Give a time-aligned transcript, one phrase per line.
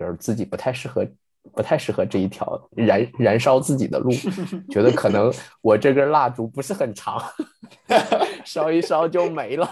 [0.00, 1.06] 就是自己不太适合，
[1.52, 4.10] 不太适合这一条燃燃烧自己的路，
[4.72, 5.30] 觉得可能
[5.60, 7.22] 我这根蜡烛不是很长，
[8.46, 9.70] 烧一烧就没了。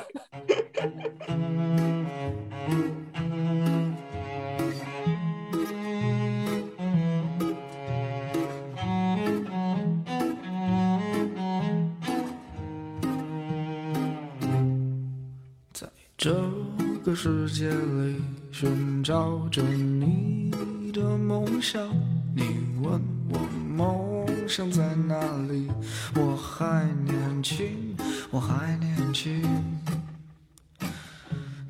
[15.73, 16.35] 在这
[17.03, 18.21] 个世界里
[18.61, 20.51] 寻找着你
[20.93, 21.81] 的梦想，
[22.35, 22.43] 你
[22.83, 23.39] 问我
[23.77, 25.15] 梦想在哪
[25.49, 25.69] 里？
[26.17, 27.97] 我还年轻，
[28.33, 29.41] 我还年轻。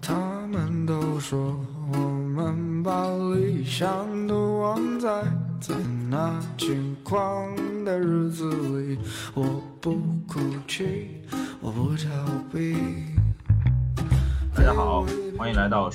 [0.01, 0.15] 他
[0.51, 1.55] 们都说
[1.93, 4.09] 我们把理想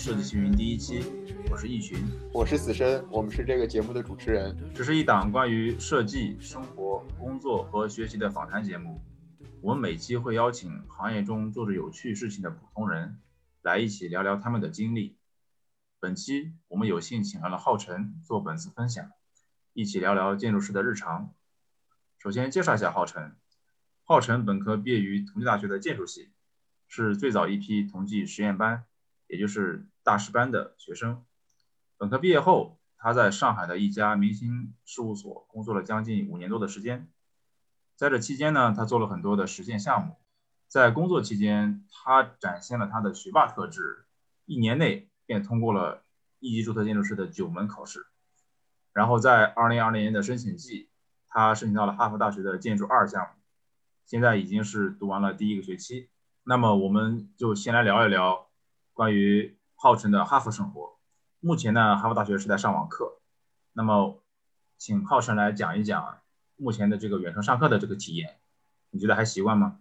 [0.04, 1.02] 设计青云第一期，
[1.50, 1.98] 我是易群，
[2.34, 4.54] 我是死神，我们是这个节目的主持人。
[4.76, 9.02] 这是一档关于设计、生活、工作和学习的访谈节目。
[9.62, 13.18] 我们每期会邀请行业中做着有趣事情的普通人，
[13.62, 15.16] 来一起聊聊他们的经历。
[16.02, 19.10] 本期我们有幸请来了浩辰做本次分享，
[19.72, 21.34] 一起聊聊建筑师的日常。
[22.20, 23.38] 首先介绍一下浩辰，
[24.04, 26.34] 浩辰本科毕业于同济大学的建筑系。
[26.90, 28.84] 是最早一批同济实验班，
[29.28, 31.24] 也就是大师班的学生。
[31.98, 37.10] 本科毕业后，他在上海的一家明星事务所工作了将近五年多的时间。
[37.96, 40.16] 在这期间呢，他做了很多的实践项目。
[40.68, 44.06] 在工作期间，他展现了他的学霸特质，
[44.46, 46.04] 一年内便通过了
[46.40, 48.08] 一级注册建筑师的九门考试。
[48.92, 50.90] 然后在二零二零年的申请季，
[51.28, 53.42] 他申请到了哈佛大学的建筑二项目，
[54.06, 56.10] 现在已经是读完了第一个学期。
[56.44, 58.50] 那么我们就先来聊一聊
[58.94, 60.98] 关于浩辰的哈佛生活。
[61.42, 63.20] 目前呢，哈佛大学是在上网课。
[63.74, 64.24] 那么，
[64.78, 66.20] 请浩辰来讲一讲
[66.56, 68.40] 目前的这个远程上课的这个体验，
[68.92, 69.80] 你觉得还习惯吗？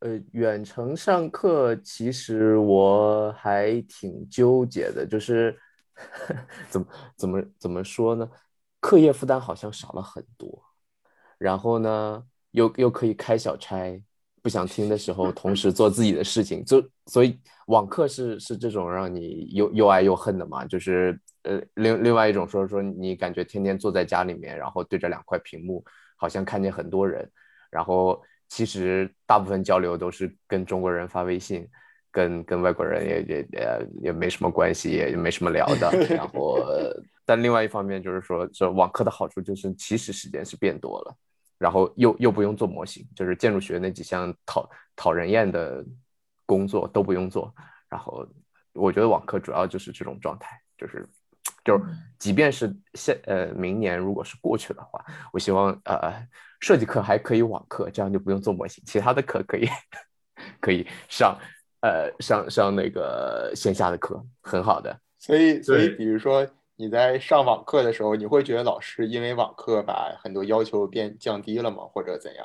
[0.00, 5.58] 呃，远程上课其实我还挺纠结的，就是
[6.68, 6.86] 怎么
[7.16, 8.28] 怎么怎么说呢？
[8.80, 10.62] 课业负担好像少了很多，
[11.38, 14.04] 然后呢，又又可以开小差。
[14.42, 17.38] 不想听的时候，同时做自己的事情，就所以
[17.68, 20.64] 网课是是这种让你又又爱又恨的嘛。
[20.64, 25.84] 就是呃，另另外一种说说你感觉天天坐在家里面，然后对着两块屏幕，
[26.16, 27.30] 好像看见很多人，
[27.70, 31.66] 然后其实大部分交流都是跟中国人发微信，
[32.10, 35.90] 跟跟外国人也也也也没什么关系，也没什么聊的。
[36.08, 36.58] 然后，
[37.24, 41.16] 但另外一方面就是说，这网课的好处就是其实时间是变多了。
[41.62, 45.84] 然后又又不用做模型，就是建筑学那几项讨讨人厌的
[46.44, 47.54] 工作都不用做。
[47.88, 48.26] 然后
[48.72, 51.08] 我觉得网课主要就是这种状态，就是
[51.64, 51.84] 就是
[52.18, 56.12] 即便是现呃明年如果是过去的话，我希望呃
[56.58, 59.68] 设计课还可以网课，这样就不用做模型，其他的课可以
[60.60, 61.38] 可以上
[61.82, 64.98] 呃上上那个线下的课，很好的。
[65.20, 66.44] 所以所以比如说。
[66.82, 71.84] 你在上网课的时候，你会觉得老师因为网课把很多要求变降低了吗？
[71.84, 72.44] 或者怎样？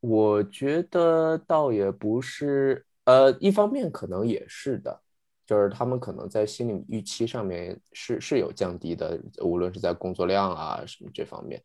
[0.00, 5.00] 我觉得倒也不是，呃，一方面可能也是的，
[5.46, 11.62] 就是他们可能在心理预期上面是是有降低的，无论是在工作量啊什么这方面。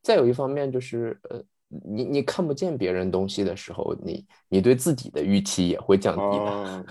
[0.00, 6.86] 再有一方面就是，呃，你你看不见别人东西的时候，你你对自己的预期也会降低的。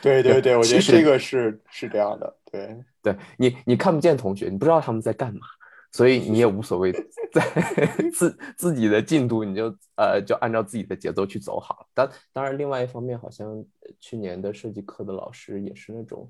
[0.00, 2.84] 对对对，我觉得这个是是这样的，对。
[3.02, 5.46] 对你，你看不见同学，你不知道他们在干嘛，
[5.92, 6.92] 所以你也无所谓，
[7.32, 7.40] 在
[8.12, 11.86] 自自己的进度，你就呃就按照自己的节奏去走好。
[11.94, 13.64] 但当然，另外一方面，好像
[14.00, 16.28] 去年的设计课的老师也是那种，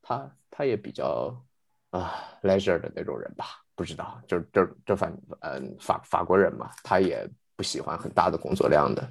[0.00, 1.38] 他他也比较
[1.90, 3.44] 啊 leisure 的那种人吧，
[3.74, 9.06] 不知道，就这这反嗯法法国人嘛，他也不喜欢很大的工作量的，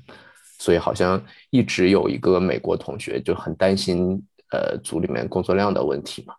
[0.58, 6.34] 所以好像一直有一个美国同学就很担心呃组里面工作量的问题嘛。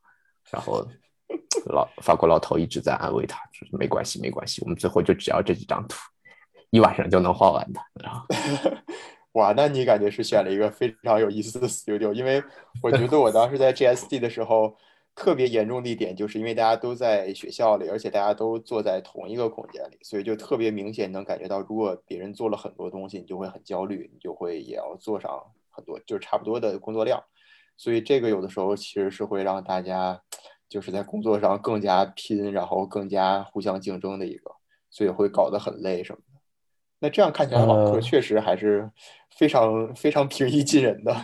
[0.50, 0.86] 然后
[1.66, 5.96] 老法国老头一直在安慰他，说没关系，没关系，我们最后就只要这几张图，
[6.70, 7.80] 一晚上就能画完的。
[8.02, 8.26] 然后，
[9.32, 12.12] 哇，那你感觉是选了一个非常有意思的 studio？
[12.12, 12.42] 因为
[12.82, 14.76] 我觉得我当时在 GSD 的时候，
[15.14, 27.22] 特别严重的一点就是因为大家都在学校里，而且大家都坐在同一个空间里，所以就特别明显能感觉到，如果别人做了很多东西，你就会很焦虑，你就会也要做上很多，就是差不多的工作量。
[27.76, 30.20] 所以这个有的时候其实是会让大家
[30.68, 34.50] 就是在工作上更加拼，然后更加互相竞争的一个，
[34.90, 36.40] 所以会搞得很累什么的。
[36.98, 38.90] 那这样看起来，网课确实还是
[39.36, 41.14] 非常非常平易近人的。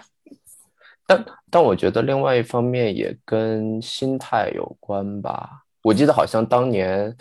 [1.08, 5.64] 但但我觉得另外一方面也跟心态有关吧。
[5.82, 7.16] 我记得好像当年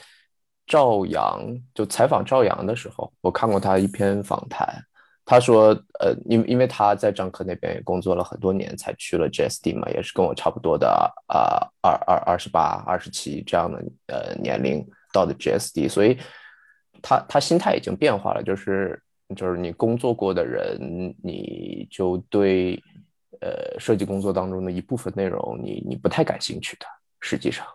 [0.67, 1.41] 赵阳
[1.73, 4.85] 就采访赵阳的时候，我看过他一篇访谈。
[5.31, 5.67] 他说，
[6.01, 10.89] 呃，因为因为他在张科那边也工作了很多年，才去了 GSD 嘛，也是跟我差不多的
[11.27, 16.17] 啊，二二二十八、二十七这样的呃年龄到的 GSD，所以
[17.01, 19.01] 他他心态已经变化了，就是
[19.33, 22.75] 就是你工作过的人，你就对
[23.39, 26.85] 呃设计工作当中的一部分内容，你你不太感兴趣的，
[27.21, 27.65] 实际上。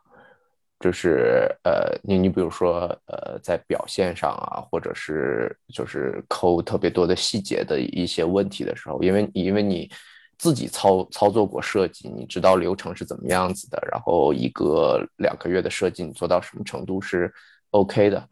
[0.78, 9.90] 就是呃，你你比如说呃，在表现上啊，或者是就是抠特别多的细节的一些问题的时候，因为因为你
[10.38, 17.32] 自己操操作过设计，你知道流程是怎么样子的，然后一个两个月的设计你做到什么程度是
[17.70, 18.28] OK 的，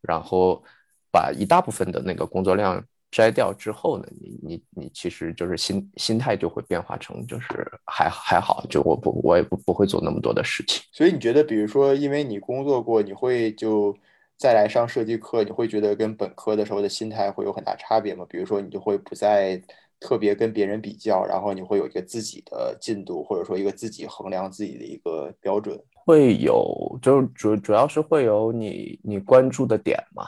[0.00, 0.62] 然后
[1.10, 2.82] 把一大部分的那个工作量。
[3.10, 10.82] 摘掉之后呢，你你你其实就是心心态就会变化成就是还还好，就我不我也不不会做那么多的事情。
[10.92, 13.96] 所以你觉得，比如说，因为你工作过，你会就
[14.36, 18.26] 再来上设计课，你会觉得跟本科的时候的心态会有很大差别吗？
[18.28, 19.58] 比如说，你就会不再
[19.98, 25.82] 特别跟别人比较，然后你会有一个自己的进度，或者说一个自己衡量自己的一个标准。
[26.04, 30.26] 会有，就主主要是会有你你关注的点嘛，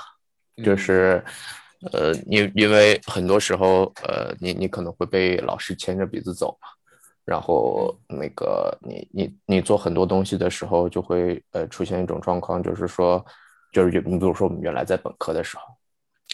[0.65, 1.23] 就是。
[1.93, 6.69] 呃，因因为很多时候，呃，你你可能会被老师牵着鼻子走嘛，
[7.25, 13.25] 然后那个你你你做很多东西的时候，就会呃出现一种状况，就是说，
[13.73, 15.63] 就是你比如说我们原来在本科的时候，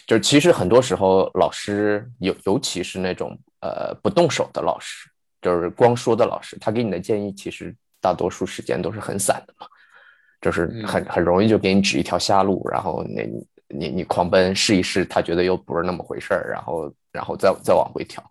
[0.04, 5.08] 就是其实很多时候老师尤尤其是那种呃不动手的老师，
[5.40, 9.66] 就是光说的老师，他给你的建议其实大多数时间都是很散的嘛，
[10.40, 13.22] 就是很很容易就给你指一条瞎路，然后那。
[13.68, 18.22] 你你狂奔试一试，他觉得又不是那么回事儿，然后然后再再往回调，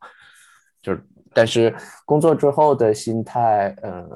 [0.82, 1.04] 就是，
[1.34, 4.10] 但是工作之后的心态，嗯，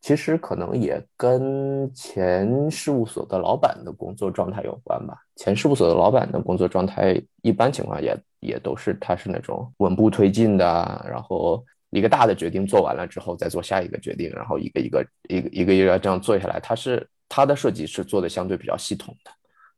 [0.00, 5.16] 其实可能也跟前事务所的老板的工作状态有关吧。
[5.36, 19.30] 前事务所的老板的工作状态，一般情况也也都是他是那种稳步推进的，然后一个大的决定做完了之后再做下一个决定，然后一个一个一个一个一个这样做下来，他是他的设计是做的相对比较系统的。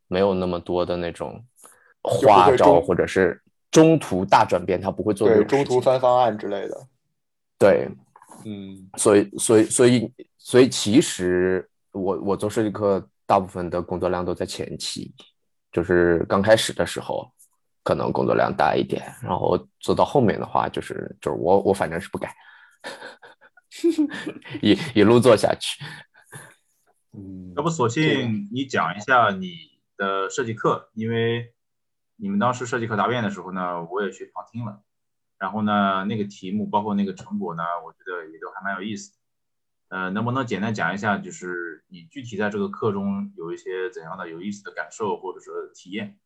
[0.08, 1.44] 没有那么多的那种
[2.02, 5.28] 花招，或者是中途大转变，他不会做。
[5.28, 6.86] 对，中途翻方案之类的。
[7.58, 7.88] 对，
[8.44, 15.12] 嗯，所以，所以，所以，所以，其实我我做设计课，大部分的工作量都在前期，
[15.72, 17.30] 就是刚开始的时候，
[17.82, 22.34] 可能工作量大一点，然后做到后面的话，就是就是我我反正是不改，
[24.62, 25.82] 一一路做下去。
[27.12, 29.75] 嗯，要不索性你讲一下你。
[29.96, 31.54] 的设计课，因为
[32.16, 34.80] 你们当时设计课答辩的时候呢，我也去旁听了，
[35.38, 39.12] 然后呢，那个题目包括那个成果呢，我觉得也都还蛮有意思。
[39.88, 46.18] 呃，能不能简单讲一下，就是你具体在这个课中有一些怎样的有意思的感受或者说体验，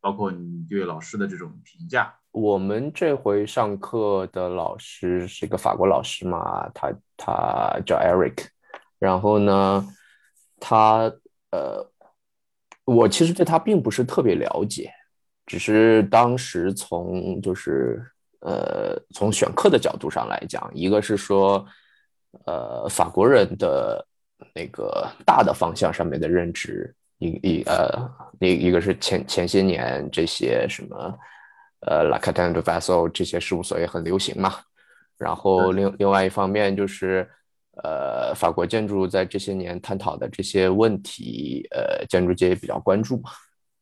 [0.00, 2.14] 包括你对老师的这种评价？
[2.32, 8.48] 我们这回上课的老师是一个法国老师嘛，他他叫 Eric，
[8.98, 9.86] 然后呢，
[10.58, 11.12] 他
[11.50, 11.90] 呃。
[12.84, 14.90] 我其实对他并不是特别了解，
[15.46, 18.04] 只是当时从就是
[18.40, 21.66] 呃从选课的角度上来讲，一个是说
[22.44, 24.06] 呃法国人的
[24.54, 28.08] 那个大的方向上面的认知，一一呃
[28.40, 31.18] 一一个是前前些年这些什么
[31.86, 34.54] 呃 La Catane de Vassal 这些事务所也很流行嘛，
[35.16, 37.28] 然后另另外一方面就是。
[37.82, 43.30] 呃，法国建筑在这些年探讨的这些问题，呃，建筑界也比较关注嘛。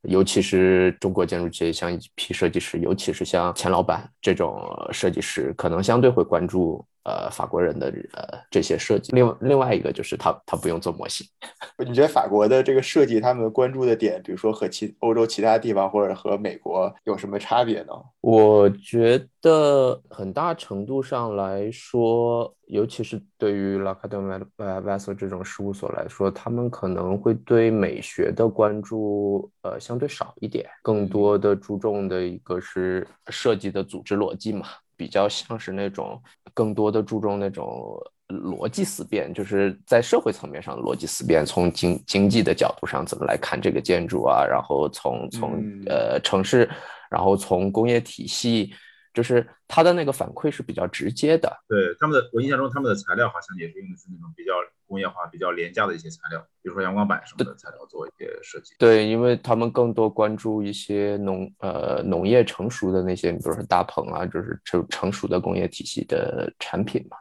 [0.03, 4.59] 尤其是中国建筑界，像一批设计师，尤其是像钱老板这种
[4.91, 6.85] 设计师，可能相对会关注。
[7.03, 11.27] 呃，法国人的呃这些设计，另另外一个就是他他不用做模型。
[11.85, 17.93] 你觉得法国的这个设计，他们关注的点，比如说和其欧洲其他地方或者和美国有什么差别呢？
[18.21, 34.67] 我觉得很大程度上来说，尤其是对于拉卡德麦呃瓦索这种事务所来说，他们可能会对美学的关注呃相对少一点，更多的注重的一个是设计的组织逻辑嘛。
[34.95, 36.21] 比较像是那种
[36.53, 37.97] 更多的注重那种
[38.27, 46.69] 逻辑思辨，就是在社会层面上的逻辑思辨，从经经济的角度上怎么来看这个建筑啊，然后从从呃城市，
[47.09, 48.73] 然后从工业体系。
[49.13, 54.53] 就是他的那个反馈是比较直接的，对他们的，我印象中他们的材料好像也是用的是那种比较
[54.87, 58.73] 工业化、比较廉价的一些材料，比如说阳光板什么的材料做一些设计。
[58.79, 67.17] 对，因为他们更多关注一些农呃农业成熟的那些，比如说大棚啊，就是成成熟的工业体系的产品嘛。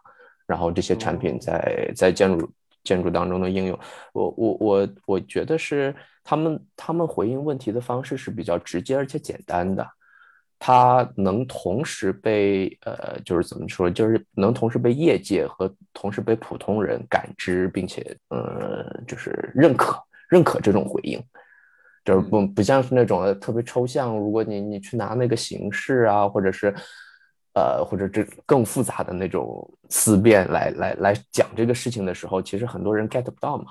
[0.47, 2.53] 然后这些产品在在建筑
[2.85, 3.79] 建筑当中的应用，
[4.13, 5.95] 我我我我觉得是
[6.25, 9.87] 他们他们回应问题的方式是比较直接而且简单的，
[10.65, 21.21] 它能同时被呃就是怎么说，就是能同时被业界和同时被普通人感知，并且呃就是认可认可这种回应。
[22.05, 26.73] 就是不不像是那种特别抽象，如果你你去拿那个形式啊，或者是，
[27.55, 33.67] 呃，或者这更复杂的那种思辨来来来讲这个事情的时候，其实很多人 get 不到嘛。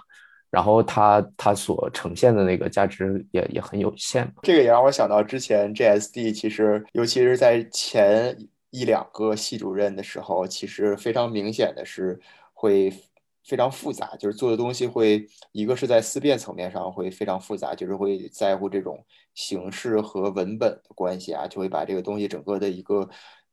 [0.51, 4.31] 然后它它所呈现的那个价值也也很有限。
[4.43, 8.37] 这个也让我想到之前 GSD，其实尤其是在前
[8.69, 12.19] 一两个系主任的时候，其实非常明显的是
[12.53, 12.93] 会。
[13.43, 19.03] 非常复杂，就是做的东西会一个是在思辨层面上会非常复杂，就是会在乎这种
[19.33, 23.09] 形式和文本的关系啊，就会把这个东西整个的一个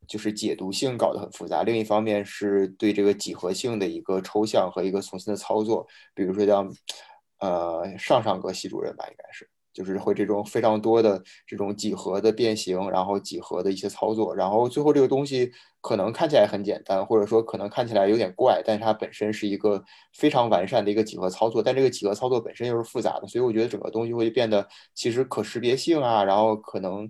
[0.09, 1.63] 就是解读性搞得很复杂。
[1.63, 6.67] 另一方面是对这个几何性的一个抽象和一个重新的操作，比如说叫
[7.41, 9.49] 呃上上个系主任吧，应该是。
[9.79, 19.81] 就是会这种非常多的这种几何的变形，然后几何的一些操作，然后最后这个东西可能看起来很简单，或者说可能看起来有点怪，但是它本身是一个
[20.13, 27.09] 非常完善的一个几何操作，但这个几何操作本身又是复杂的，所以我觉得整个东西会变得其实可识别性啊，然后可能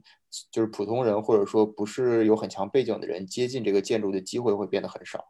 [0.53, 5.25] 就是普通人或者说不是有很强背景的人接近这个建筑的机会会变得很少。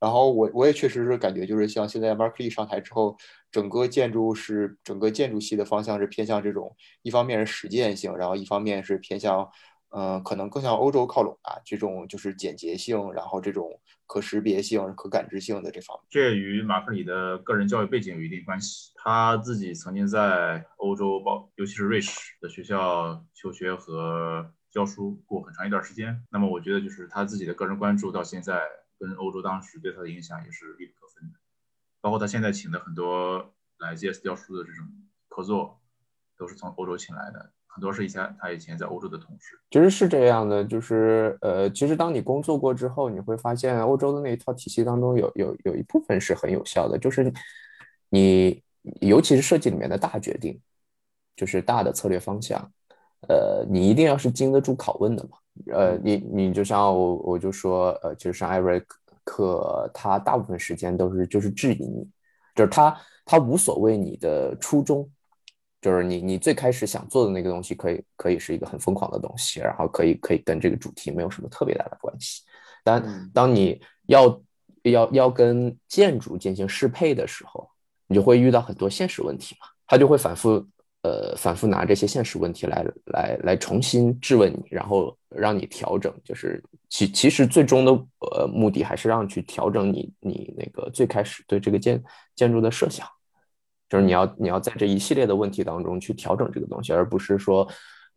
[0.00, 3.16] 然后我我也确实是感觉，就是像现在 marky 上台之后，
[3.50, 9.50] 整个建筑是整个建筑系的方向是偏向这种，一方面是实践性，然后一方面是偏向，
[9.90, 16.06] 嗯，可能更向欧洲靠拢啊，这种就是简洁性，然后这种可识别性、可感知性的这方面。
[16.08, 26.22] 这与马克里的个人教育背景有一定关系，他自己曾经在欧洲，包尤其是瑞士的学校求学和教书过很长一段时间。
[26.30, 28.62] 那么我觉得就是他自己的个人关注到现在。
[28.98, 31.38] 跟欧洲当时对他的影响也是密不可分的，
[32.00, 34.86] 包括他现在请的很多来 GS 教书的这种
[35.28, 35.80] 合作，
[36.36, 39.58] 都是从欧洲请来的，很多是以前他以前在欧洲的同事。
[39.70, 47.32] 其实是这样的，就是呃，其实当你工作过之后，你会发现欧洲的那一套体系当中有有有一部分是很有效的，就是
[48.08, 48.62] 你
[49.00, 50.60] 尤其是设计里面的大决定，
[51.36, 52.72] 就是大的策略方向，
[53.26, 55.30] 呃，你一定要是经得住拷问的嘛。
[55.72, 58.80] 呃，你你就像我，我就说，呃，其实上艾瑞
[59.24, 62.08] 克，他大部分时间都是就是质疑你，
[62.54, 65.10] 就是他他无所谓你的初衷，
[65.82, 72.44] 就是你你最开始想做的那个东西，可以可以是一个很疯狂的东西，然后可以可以跟这个主题没有什么特别大的关系，
[72.84, 73.02] 但
[73.34, 74.40] 当你要
[74.84, 77.68] 要要跟建筑进行适配的时候，
[78.06, 80.64] 你就会遇到很多现实问题嘛，他就会反复。
[81.08, 87.92] 呃，反复拿这些现实问题来来来重新质问你，然后让你调整，就是其其实最终的
[88.30, 92.02] 呃目的还是让去调整你你那个最开始对这个建
[92.36, 93.06] 建筑的设想，
[93.88, 97.66] 就是你要你要在这一系列的问题当中去调整这个东西，而不是说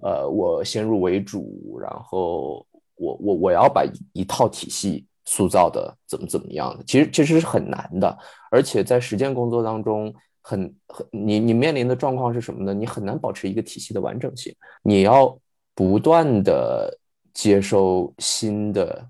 [0.03, 8.17] 呃我先入为主，然后我我我要把一套体系塑造的怎么怎么样的，其实其实是很难的，
[8.51, 10.13] 而且在实践工作当中。
[10.41, 12.73] 很很，你你面临的状况是什么呢？
[12.73, 15.37] 你很难保持一个体系的完整性，你要
[15.73, 16.97] 不断的
[17.33, 19.07] 接受新的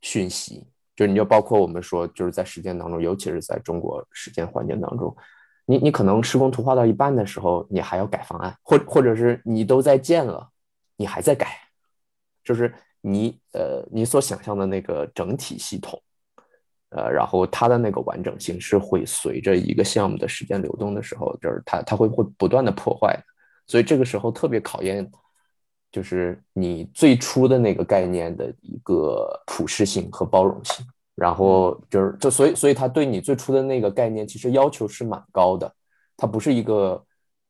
[0.00, 5.14] 讯息，就是你就包括我们说，就是在实践当中，尤其是在中国实践环境当中，
[5.64, 10.48] 你你可能施工图画到一半的时候，你还要改方案，或或者是你都在建了，
[10.96, 11.48] 你还在改，
[12.44, 16.00] 就是你呃你所想象的那个整体系统。
[16.96, 23.22] 呃，然后它的那个完整性是会随着一个项目的时间流动的时候，就是它它会会不断的破坏，
[23.66, 25.06] 所以这个时候特别考验，
[25.92, 30.86] 就是你最初的那个概念的一个普适性和包容性。
[31.14, 35.70] 然后就是就所以所以它对你最初的那个概念其实要求是蛮高的，
[36.16, 37.04] 它不是一个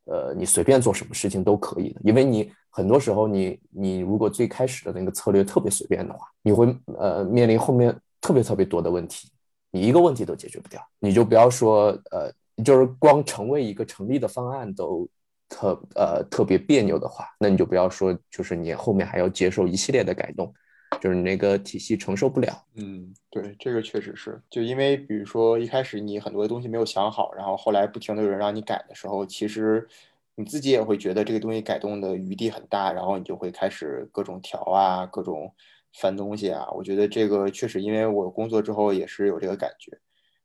[0.07, 7.97] 呃你随便做什么事情都可以的，因为你很多时候你你如果最开始的那个策略特别随便的话，你会呃面临后面。
[8.19, 9.31] 特别特别多的问题，
[9.77, 12.33] 你一个问题都解决不掉，你就不要说呃，
[12.65, 15.07] 就是光成为一个成立的方案都
[15.51, 20.51] 特呃特别别扭的话，那你就不要说，就是你后面还要接受一系列的改动，
[20.99, 22.65] 就是你那个体系承受不了。
[22.77, 29.87] 嗯，对，这个确实是，就因为比如说一开始你很多东西没有想好，然后后来不停的有人让你改的时候，其实
[30.35, 35.53] 你自己也会觉得这个东西改动的余地很大，然后你就会开始各种调啊，各种。
[36.01, 39.99] 翻东西啊，我觉得这个确实，因为我工作之后也是有这个感觉，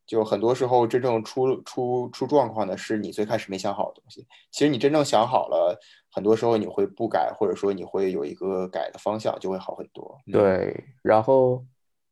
[0.06, 4.26] 就很多时候真正出出出状况的是你最开始没想好的东西。
[4.52, 5.78] 其实你真正想好了，
[6.12, 10.18] 很多时候你会不改，或者说你会有一个改的方向，就会好很多。
[10.32, 11.66] 对，然后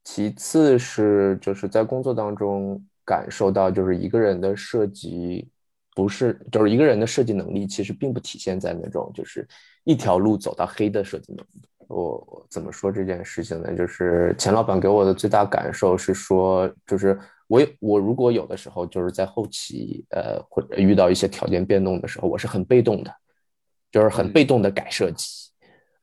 [0.04, 5.50] 其次是就是在工作当中感受到，就是一个人的设计
[5.96, 9.48] 不是，就是一个人的设计能力其实并不体现在那种就是
[9.84, 11.62] 一条路走到黑的设计能力。
[11.90, 13.76] 我怎么说这件事情呢？
[13.76, 23.12] 就是钱老板给我的最大感受是说，就是我我如果有的时候就是在后期，呃，或者遇到一些条件变动的时候，我是很被动的，
[23.92, 25.50] 就是很被动的改设计，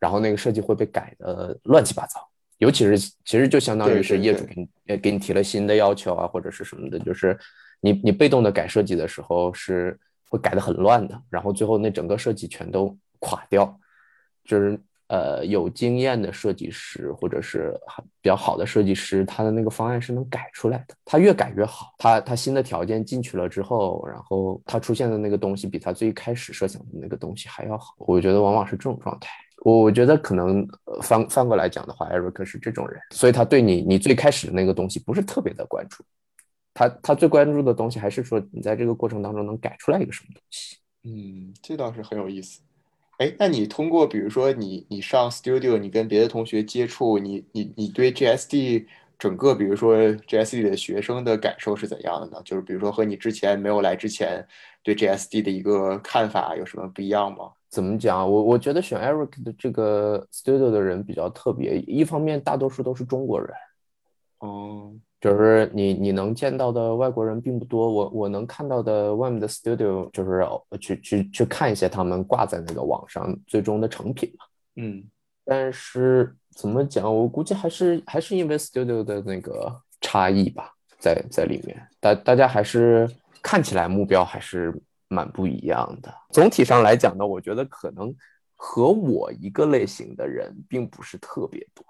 [0.00, 2.18] 然后那个设计会被改的乱七八糟。
[2.58, 7.38] 尤其是其实就相当于是业主给你给你提了新的要求啊，或者是什么的，就是
[7.80, 9.96] 你你被动的改设计的时候是
[10.28, 13.78] 会改的很乱的，然后最后那整个设计全都垮掉，
[14.44, 14.76] 就是。
[15.08, 17.72] 呃，有经验的设计师或者是
[18.20, 20.94] 比较好的设计师，他的那个方案是能改出来的。
[21.04, 27.94] 他越改越好，他他新的条件进去了之后，然后他出现的那个东西比他最开始设想的那个东西还要好。
[27.98, 29.30] 我觉得往往是这种状态。
[29.62, 30.66] 我我觉得可能
[31.02, 36.04] 翻翻过来讲的话，Eric 是这种人，所以他对你你最开始的那个东西不是特别的关注，
[36.74, 40.76] 他他最关注的东西还是说你在这个过程当中能改出来一个什么东西。
[41.04, 42.60] 嗯，这倒是很有意思。
[43.18, 48.84] 哎，那你通过比如说你你上 Studio，你跟别的同学接触，你你你对 GSD
[49.18, 52.42] 整个比如说 GSD 的学生的感受是怎样的呢？
[52.44, 54.46] 就是比如说和你之前没有来之前
[54.82, 57.52] 对 GSD 的一个看法有什么不一样吗？
[57.70, 58.30] 怎么讲？
[58.30, 63.50] 我我觉得选 Eric 的这个 Studio 的人比较特别，一方面大多数都是中国人。
[64.40, 64.92] 哦。
[65.18, 70.46] 就是你你能见到的外国人并不多，我我能看到的外面的 studio 就是
[70.78, 74.44] 去去去看一些他们挂在那个网上最终的成品嘛。
[74.76, 75.02] 嗯，
[75.42, 83.10] 但是怎么讲，我估计还是还是因为 studio 的那个差异吧，在在里面，大大家还是
[83.42, 86.14] 看起来目标还是蛮不一样的。
[86.30, 88.14] 总体上来讲呢，我觉得可能
[88.54, 91.82] 和我一个类型的人并不是特别多，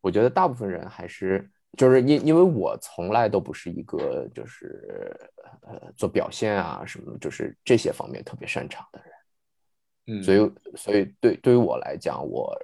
[0.00, 1.48] 我觉得大部分人还是。
[1.76, 5.14] 就是因因为我从来都不是一个就是
[5.62, 9.00] 呃做表现啊什么就是这些方面特别擅长的
[10.06, 12.56] 人，嗯，所以所以对对于我来讲，我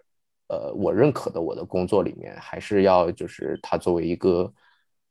[0.49, 4.53] 呃我认可的我的工作里面还是要就是它作为一个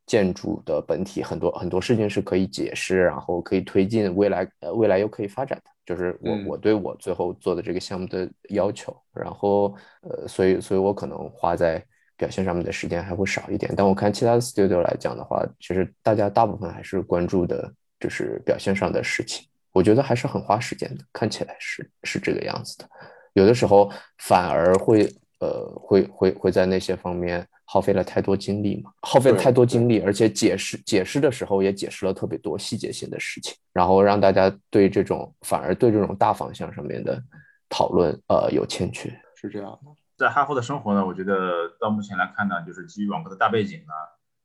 [0.07, 11.85] 建筑的本体，很多很多事情是可以解释，然后可以推进未来呃未来又可以发展的，就是我我对我最后做的这个项目的要求，然后呃所以所以我可能花在。
[12.21, 22.87] 表现上面的时间还会少一点，但我看其他的 studio 来讲的话，其实大家大部分还是关注的就是表现上的事情，我觉得还是很花时间的，看起来是是这个样子的，
[23.33, 37.19] 有的时候反而会呃会会会在那些方面耗费了太多精力嘛，耗费了太多精力，而且解释解释的时候也解释了特别多细节性的事情，然后让大家对这种反而对这种大方向上面的
[37.67, 39.91] 讨论呃有欠缺，是这样的。
[40.21, 43.93] 在哈佛的生活呢，我觉得到目前来看呢，就是基于网课的大背景呢，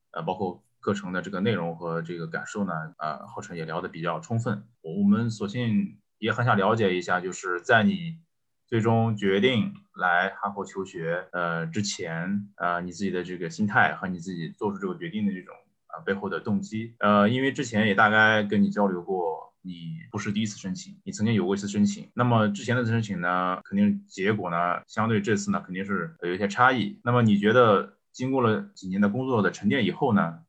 [0.09, 4.63] 呃，包括课程的这个内容和这个感受呢，呃，浩辰也聊得比较充分。
[4.81, 8.17] 我们索性也很想了解一下，就是在你
[8.65, 15.53] 最终决定来哈佛求学呃之前，呃，你自己的这个心态和你自己做出这个决定的这种
[15.85, 16.95] 啊背后的动机。
[16.97, 19.46] 呃，因为之前也大概跟你交流过。
[19.67, 22.09] 你不是第一次申请，你曾经有过一次申请。
[22.13, 26.97] 那么之前的申请呢，肯定结果呢，相对这次呢，肯定是有一些差异。
[27.03, 30.39] 那么你觉得经过了几年的工作的沉淀以后呢，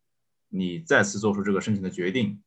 [0.48, 2.40] 你再次做出这个申请的决定，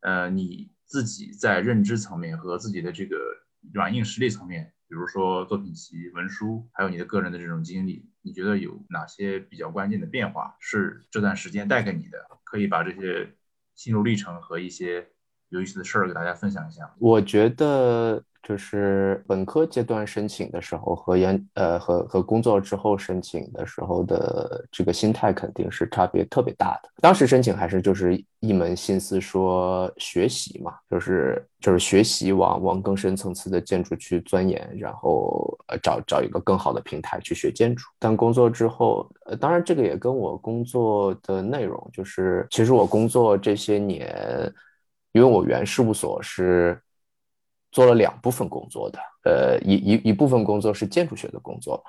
[0.00, 3.16] 呃，你自己在认知层面和自己的这个
[3.72, 12.18] 软硬实力层面，比如说作品集、文书，还有你的个人的这种经历，你觉得有哪些比较关键的变化是这段时间带给你的？
[12.44, 13.34] 可以把这些
[13.74, 15.08] 心路历程和一些。
[15.52, 16.90] 有意思的事儿给大家分享一下。
[16.98, 26.88] 我觉得就是本科阶段申请的时候和研呃和和工作之后申请的时候的这个心态肯定是差别特别大的。
[27.00, 37.84] 当时申请还是就是一门心思说学习嘛，就是就是学习往往更深层次的建筑去钻研，然后呃找找一个更好的平台去学建筑。
[38.00, 44.52] 但工作之后，呃当然这个也跟我工作的内容，就是其实我工作这些年。
[45.12, 46.80] 因为我原事务所是
[47.70, 51.82] 做了两部分工作的，呃，一一一部分工作是建筑学的工作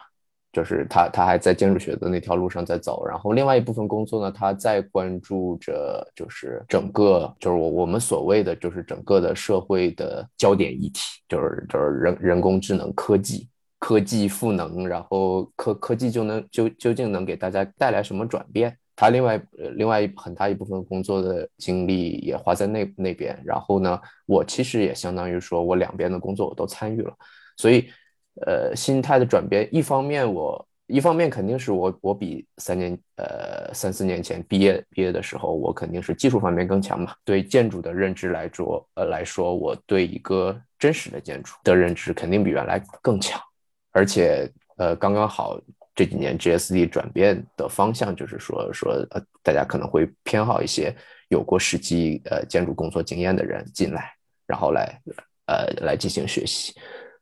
[0.52, 18.78] 就是他他还在建筑学的那条路上在走，然后另外一部分工作呢，他在关注着就是整个就是我我们所谓的就是整个的社会的焦点议题，就是就是人人工智能科技科技赋能，然后科科技就能究究竟能给大家带来什么转变？
[19.04, 19.42] 他另外
[19.76, 27.14] 另外很大一部分工作的精力也花在那那边，然后呢，我其实也相当于说我两边的工作我都参与了，
[27.58, 27.90] 所以
[28.46, 37.14] 呃心态的转变，一方面我一方面肯定是我我比三年呃三四年前毕业毕业的时候，我肯定是技术方面更强嘛。
[37.26, 43.38] 对建筑的认知来说，呃来说，我对一个真实的建筑的认知肯定比原来更强。
[43.92, 45.60] 而且呃刚刚好
[45.96, 50.96] 这几年 GSD 转变的方向就是说说呃大家可能会偏好一些
[51.30, 54.14] 有过实际呃建筑工作经验的人进来，
[54.48, 55.00] 然后来
[55.48, 56.74] 呃来进行学习。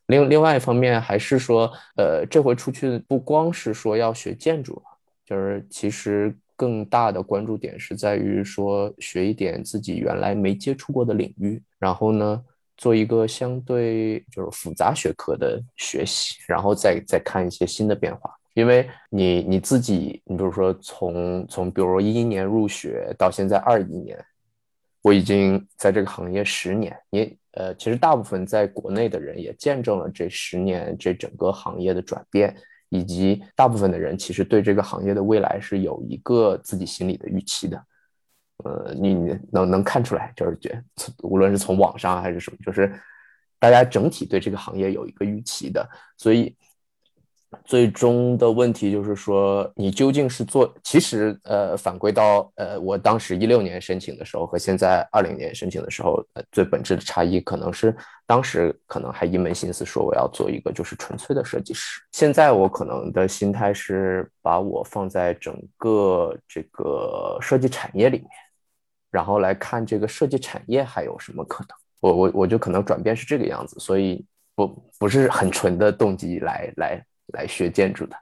[0.08, 4.82] 另另外一方面，还是说，呃，这回出去不光是说要学建筑，
[5.26, 12.44] 就是其实更大的关注点是在于说学一点自己原来没接触过的领域，然后呢，
[12.76, 18.38] 做一个相对就是复杂学科的学习，然后再再看一些新的变化。
[18.54, 24.18] 因为你你自己，你比如说从从比如说一一年入学到现在二一年，
[25.02, 27.38] 我已经在这个行业十年，你。
[27.56, 32.56] 呃，其实大部分在国内的人也见证了这十年这整个行业的转变，
[32.88, 37.86] 以及大部分的人其实对这个行业的未来是有一个自己心里的预期的。
[38.64, 40.82] 呃，你能能看出来，就是觉
[41.24, 42.90] 无论是从网上还是什么，就是
[43.60, 45.86] 大家整体对这个行业有一个预期的，
[46.16, 46.56] 所以。
[47.66, 50.74] 最终的问题就是说，你究竟是做？
[50.84, 62.02] 其实，呃，反归到呃，我当时一六年申请的时候和现在二零年申请的时候，呃，最本质的差异可能是当时可能还一门心思说我要做一个就是纯粹的设计师。
[62.14, 68.30] 现在我可能的心态是把我放在整个这个设计产业里面，
[69.12, 71.78] 然后来看这个设计产业还有什么可能。
[72.00, 77.06] 我我我就可能转变是这个样子，所以不不是很纯的动机来来。
[77.34, 78.15] 来学建筑的，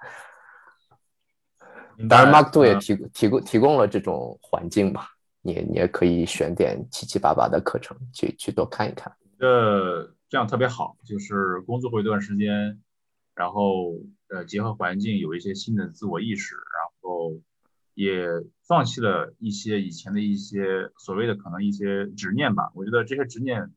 [2.08, 5.10] 当然，Mark Two 也提提供提供了这种环境吧，
[5.42, 9.14] 你你也可以选点七七八八的课程去去多看一看。
[9.40, 12.82] 呃，这样特别好，就是工作过一段时间，
[13.36, 13.96] 然后
[14.30, 16.64] 呃结合环境有一些新的自我意识，然
[17.02, 17.38] 后
[17.96, 18.28] 也
[18.66, 22.72] 放弃了一些以前的一些所谓的可能一些执念吧。
[22.76, 23.72] 我觉得这些执念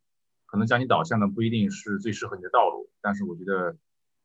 [0.46, 3.76] 可能将你导向的不一定是最适合你的道路，但是我觉得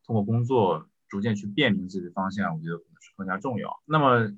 [0.04, 0.86] 通过工作。
[1.08, 3.80] 逐渐去辨明自己的方向，我觉得可能是更加重要。
[3.86, 4.32] 那么，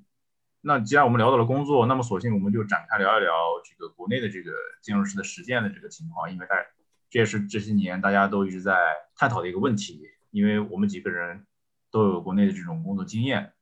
[0.61, 3.33] 那既然我们聊到了工作，那么索性我们就展开聊一聊
[3.65, 4.53] 这个国内的这个
[4.83, 6.55] 金融师的实践的这个情况，因为大
[7.11, 8.77] 这也是这些年大家都一直在
[9.17, 10.01] 探讨的一个问题。
[10.31, 11.45] 因为我们几个人
[11.91, 13.53] 都有国内的这种工作经验，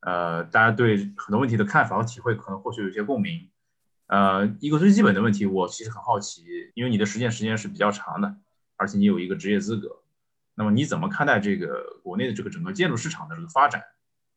[0.00, 3.48] 呃，大家对很多问题的看法和体会可能或许有些共鸣。
[4.08, 8.36] 呃，一个最基本的问题，我其实很好奇，因为你的实践时间是比较长的，
[8.76, 10.01] 而且你有一个职业资格。
[10.62, 13.82] 那么你怎么看待这个国内的这个整个建筑市场的这个发展？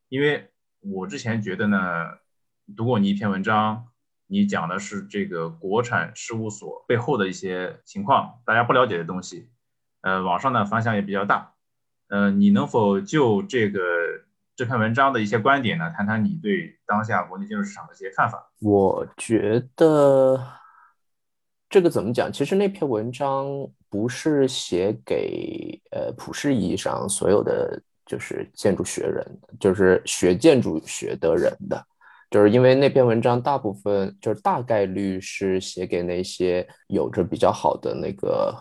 [0.08, 1.78] 因为我之前觉得呢，
[2.76, 3.86] 读过你一篇文章，
[4.26, 9.48] 你讲的是这个国产事务所背后的一些情况，大家不了解的东西。
[10.00, 11.52] 呃，网上呢反响也比较大。
[12.08, 13.80] 呃，你能否就这个
[14.56, 18.50] 这篇文章的一些观点呢，谈谈你对当下国内建筑市场的一些看法？
[18.60, 20.42] 我觉得
[21.76, 22.32] 这个怎么讲？
[22.32, 23.46] 其实那篇文章。
[23.88, 29.24] 不是写给呃普世意义上所有的就是建筑学人，
[29.58, 31.82] 就是学建筑学的人的，
[32.30, 38.54] 就是因为那篇文章大部分就是大概率是写给那些有着比较好的那个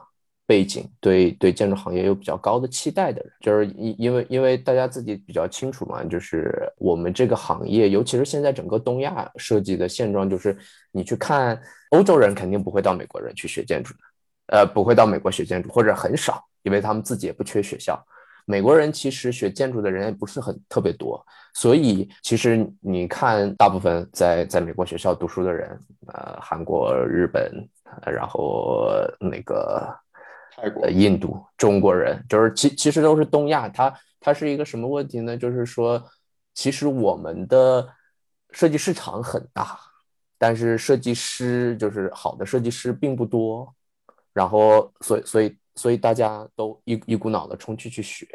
[0.45, 10.55] 背景，对对建筑行业有比较高的期待的人，就是因因为因为大家自己比较清楚嘛，就是我们这个行业，尤其是现在整个东亚设计的现状，就是
[10.91, 11.59] 你去看
[11.95, 13.99] 欧洲人肯定不会到美国人去学建筑的。
[14.47, 17.99] 呃，不会到美国学建筑，或者很少，因为他们自己也不缺学校。
[18.45, 25.79] 美国人其实学建筑的人也不是很特别多，所以其实你看，大部分在在美国学校读书的人，
[26.13, 27.51] 呃，韩国、日本，
[28.05, 28.87] 然后
[29.19, 29.91] 那个
[30.55, 33.67] 泰国、印度、中国人，就是其其实都是东亚。
[33.67, 35.35] 它它是一个什么问题呢？
[35.35, 35.99] 就是说，
[36.53, 37.89] 其实我们的
[38.51, 39.75] 设计市场很大，
[40.37, 43.73] 但是设计师就是好的设计师并不多。
[44.33, 48.27] 然后，所以，所以，所以大家都一一股脑的冲去去学，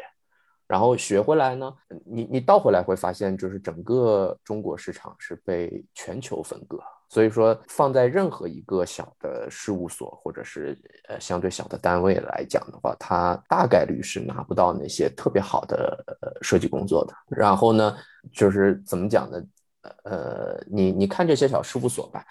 [0.65, 1.71] 然后学回来呢，
[2.03, 6.79] 你你倒回来会发现，就是整个中国市场是被全球分割。
[7.07, 10.75] 所以说，放在任何一个小的事务所或者是
[11.07, 17.13] 呃相对小的单位来讲的话，它大概率是拿不到那些特别好的呃设计工作的。
[17.27, 17.95] 然后呢，
[18.33, 19.39] 就是怎么讲呢？
[20.03, 22.25] 呃，你你看这些小事务所吧。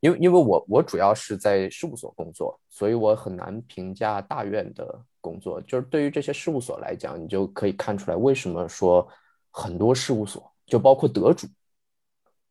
[0.00, 5.60] 因为因为我我主要是在事务所工作，所以我很难评价大院的工作。
[5.62, 9.08] 就是对于这些事务所来讲，你就可以看出来为什么说
[9.50, 11.48] 很多事务所，就包括得主，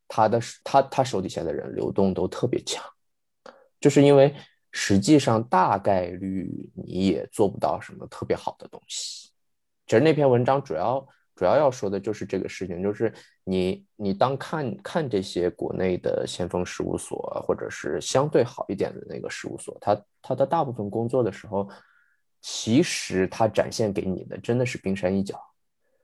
[0.10, 2.84] 他的他他手底下的人流动都特别强，
[3.80, 4.36] 就是因为
[4.74, 9.30] 实际上大概率你也做不到什么特别好的东西。
[9.86, 21.70] 其实那篇文章主要主要要说的就是这个事情，就是你你当看看这些国内的先锋事务所，或者是相对好一点的那个事务所，它它的大部分工作的时候，
[22.42, 25.40] 其实它展现给你的真的是冰山一角，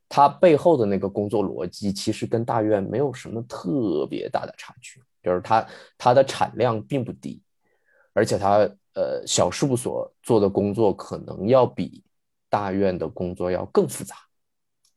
[0.07, 5.67] 它背后的那个工作逻辑其实跟大院没有什么特别大的差距，就是它
[5.97, 7.41] 它的产量并不低，
[8.13, 8.59] 而且它
[8.93, 12.03] 呃小事务所做的工作可能要比
[12.49, 14.15] 大院的工作要更复杂。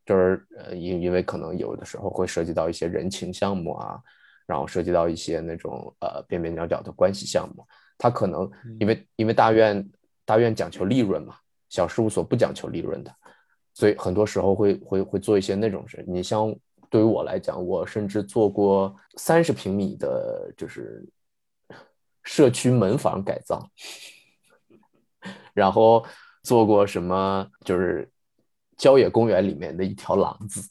[0.07, 4.01] 就是呃，因因为可能有的时候会涉及到一些人情项目啊，
[4.47, 7.67] 然后涉及到一些那种呃边边角角的关系项目，
[7.99, 9.85] 它可能因为因为大院
[10.25, 11.35] 大院讲求利润嘛，
[11.69, 13.13] 小事务所不讲求利润的，
[13.75, 16.05] 所以很多时候会会会做一些那种事。
[16.07, 16.55] 你像
[16.89, 21.05] 对于我来讲，我甚至做过三十平米的，就是
[22.23, 23.69] 社区门房改造，
[25.53, 26.07] 然后
[26.45, 28.09] 做过什么就是。
[28.77, 30.69] 郊野公园里面的一条廊子，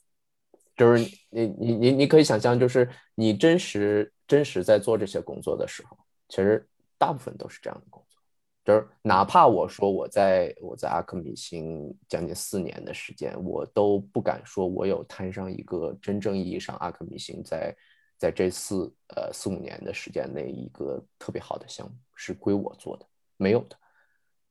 [0.76, 8.22] 就是你你你你可以想象，就是你真实真实在做这些工作的时候，其实大部分都是这样的工作。
[8.64, 17.76] 就是哪怕我说我在我在阿克米星将近四年的时间，我都不敢说我有摊上一个真正意义上阿克米星在
[18.18, 23.06] 在这四呃四五年的时间内一个特别好的项目是归我做的，
[23.38, 23.78] 没有的。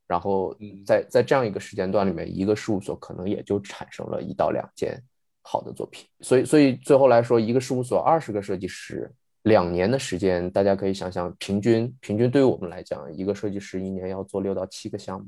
[0.06, 5.02] 然后在在这样一个时间段里面，一个事务所可能也就产生了一到两件
[5.42, 6.06] 好的作品。
[6.20, 9.10] 所以，所以最后来说，一个事务所二十个设计师，
[9.42, 15.26] 两年的时间，大家可以想想，平均平均对于我们来讲，一个设计师一年要做六到七个项目，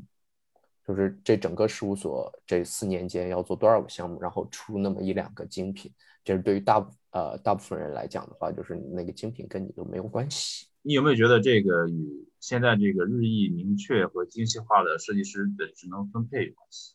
[0.87, 5.91] 就是这整个事务所这四年间要做多少个项目，然后出那么一两个精品。
[6.25, 10.67] 这是对于大呃大部分人来讲的话，就是那个精品跟你都没有关系。
[10.83, 16.95] 你有没有觉得这个与现在这个日益明确和精细化的设计师的职能分配有关系？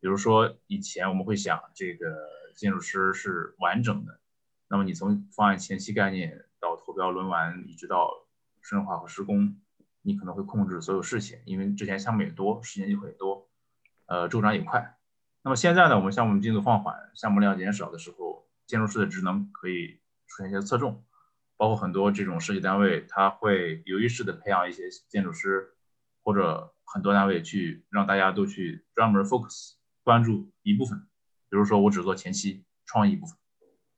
[0.00, 2.06] 比如说，以前我们会想，这个
[2.56, 4.18] 建筑师是完整的，
[4.68, 8.26] 那么你从方案前期概念到投标轮完，一直到
[8.62, 9.60] 深化和施工，
[10.00, 13.50] 你可能会控制所有事情，因为之前项目也多，时间也会多，
[14.06, 14.96] 呃，周转也快。
[15.42, 21.04] 那么现在呢，我们项目进度放缓，项目量减少的时候，建筑师的职能可以出现一些侧重。
[21.60, 25.74] 包括很多这种设计单位，他会有意识的培养一些建筑师，
[26.22, 30.98] 或者很多单位去让大家都去专门 focus 关注一部分，
[31.50, 33.36] 比如说我只做前期创意部分，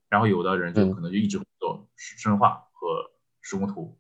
[0.09, 3.97] 然后有的人就可能就一直做深化和施工图。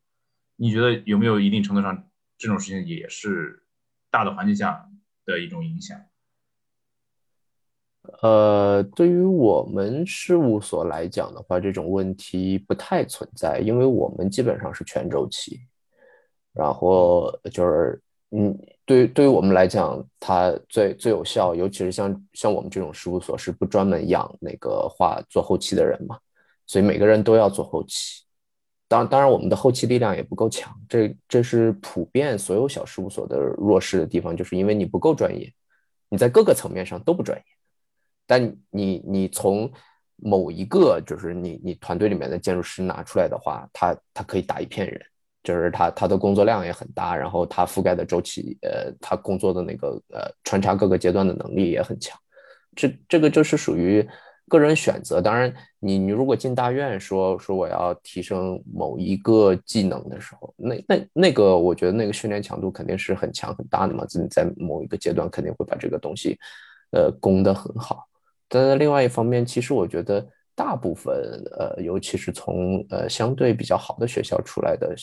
[0.56, 3.64] 你觉得有没有一定程度上这种事情也是
[4.10, 4.90] 大的环境下
[5.24, 6.00] 的一种影响？
[8.20, 15.60] 呃，对于我们事务所来讲的话，这种问题不太存在，因为我们基本上是全周期。
[16.52, 26.18] 然后就是，嗯，对，对于我们来讲，它最最有效，尤其是像像我们这种事务所是不专门养那个画做后期的人嘛，
[26.66, 28.22] 所以每个人都要做后期。
[28.86, 35.50] 当当然，我们的后期力量也不够强，这这是普遍所有小事务所的弱势的地方，就是因为你不够专业，
[36.10, 37.44] 你在各个层面上都不专业。
[38.32, 39.70] 但你你从
[40.16, 44.98] 某一个就是你你团队里面的建筑师拿出来的话，他他可以打一片人，
[45.44, 52.18] 就是他他的工作量也很大，然后他覆盖的周期，呃，他工作的那个呃穿插各个阶段的能力也很强。
[52.74, 54.08] 这这个就是属于
[54.48, 55.20] 个人选择。
[55.20, 64.06] 当然，你你如果进大院说说我要提升某一个技能的时候，那那那个我觉得那个训练强度肯定是很强很大的嘛。
[64.14, 66.38] 你在某一个阶段肯定会把这个东西
[66.92, 68.08] 呃攻得很好。
[68.54, 71.14] 但是另外一方面，其实我觉得大部分
[71.58, 74.94] 呃，尤其是从呃相对比较好的学校出来的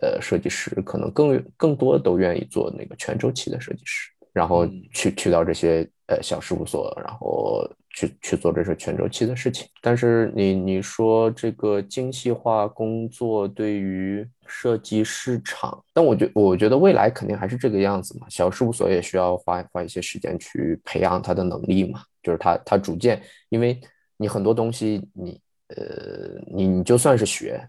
[0.00, 9.66] 呃设计师，可能更更多都愿意做那个全周期的设计师，然后去去到这些呃小事务所，然后去去做这些全周期的事情。
[9.80, 22.02] 但是你你说这个精细化工作对于设计市场，但我觉我觉得未来肯定还是这个样子嘛，小事务所也需要花花一些时间去培养他的能力嘛。
[22.28, 23.80] 就是他，他逐渐，因为
[24.18, 27.66] 你很多东西，你呃，你你就算是学，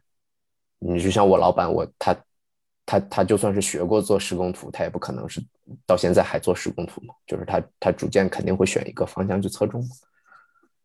[0.79, 2.13] 你就像我老板，我他
[2.85, 5.41] 他他就算是学过做施工图，他也不可能是
[5.85, 7.15] 到现在还做施工图嘛。
[7.25, 9.81] 就是他他逐渐肯定会选一个方向去侧重，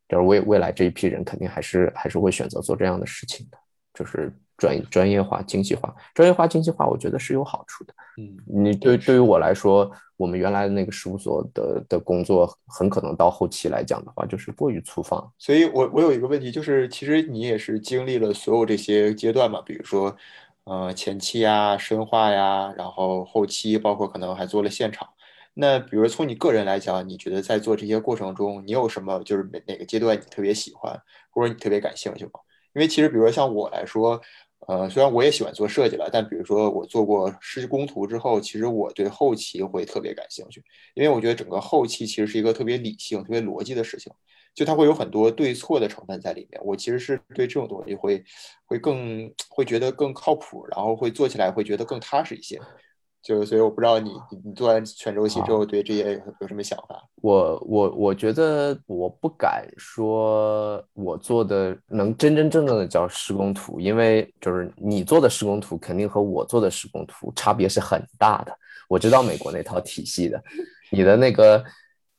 [0.09, 3.59] 就是未未来这一批人肯定还是还是会选择做这样的事情的，
[3.93, 4.33] 就是
[4.65, 7.95] 专专业化、精细化、专业化、精细化，我觉得是有好处的。
[8.19, 9.91] 嗯，你对对于我来说。
[10.17, 15.21] 我们原来的那个事务所的的工作，很可能到后期来讲的话，就是过于粗放。
[15.39, 20.17] 所以，我我有一个问题，就是其实你也是经历了所有这些阶段嘛，比如说，
[20.63, 25.09] 呃，前期呀、深化呀，然后后期，包括可能还做了现场。
[25.55, 30.97] 那比如从你个人来讲，你觉得在做这些过程中，你有什么就是哪哪个阶段你特别喜欢，
[31.31, 32.31] 或者你特别感兴趣吗？
[32.75, 34.21] 因为其实比如说像我来说，
[34.67, 40.63] 呃，虽然我也喜欢做设计了，但比如说我做过施工图之后，其实我对后期会特别感兴趣，
[40.95, 44.13] 因为我觉得整个后期其实是一个特别理性、特别逻辑的事情，
[44.55, 46.61] 就它会有很多对错的成分在里面。
[46.65, 48.25] 我其实是对这种东西会
[48.65, 52.59] 会更会觉得更靠谱，然后会做起来会觉得更踏实一些。
[53.25, 54.13] 就所以我不知道你
[54.45, 57.03] 你做完全周期之后对这些有什么想法？
[57.23, 68.55] 我我我觉得我不敢说我做的能真真正正的叫施工图，因为就是你做的施工图肯定和我做的施工图差别是很大的。
[68.91, 70.43] 我知道美国那套体系的，
[70.93, 71.65] 你的那个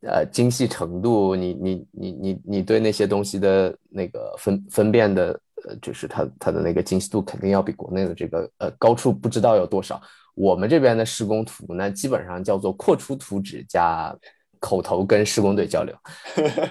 [0.01, 10.01] 呃精细程度，你你你你你对那些东西的那个分分辨的呃，就是它它的那个精细度肯定要比国内的这个呃高出不知道有多少。
[10.35, 14.15] 我们这边的施工图呢，基本上叫做扩出图纸加
[14.59, 15.95] 口头跟施工队交流，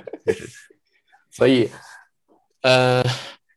[1.31, 1.69] 所以，
[2.63, 3.03] 呃，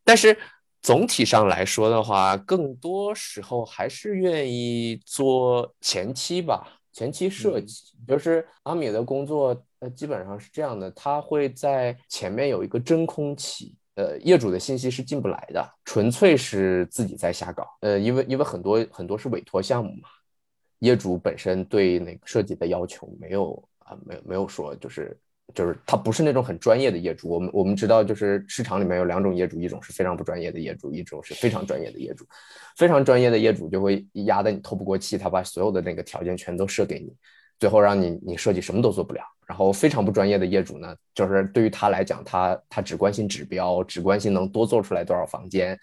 [0.03, 0.37] 但是
[0.81, 7.75] 总体上来说的话，更多时候还是愿意做前期吧，前期设计。
[8.07, 13.75] 就是阿米的工作，呃，基本上是这样的，他会在前面有一个真空期。
[13.97, 17.65] 呃，业主的信息是进不来的，纯粹是自己在瞎搞。
[17.81, 20.07] 呃，因为因为很多很多是委托项目嘛，
[20.79, 25.19] 业主本身对那个设计的要求没有啊，没有没有说就是
[25.55, 27.27] 就是他不是那种很专业的业主。
[27.27, 32.23] 我们我们知道，就是市场里面有两种业主，一种是非常不专业的业主，一种是非常专业的业主。
[32.77, 37.11] 非常专业的业主就会压得你透不过气，他把所有的那个条件全都设给你，
[37.57, 39.23] 最后让你你设计什么都做不了。
[39.47, 45.79] 然后非常不专业的业主呢，就是对于他来讲，他他只关心指标，只关心能多做出来多少房间，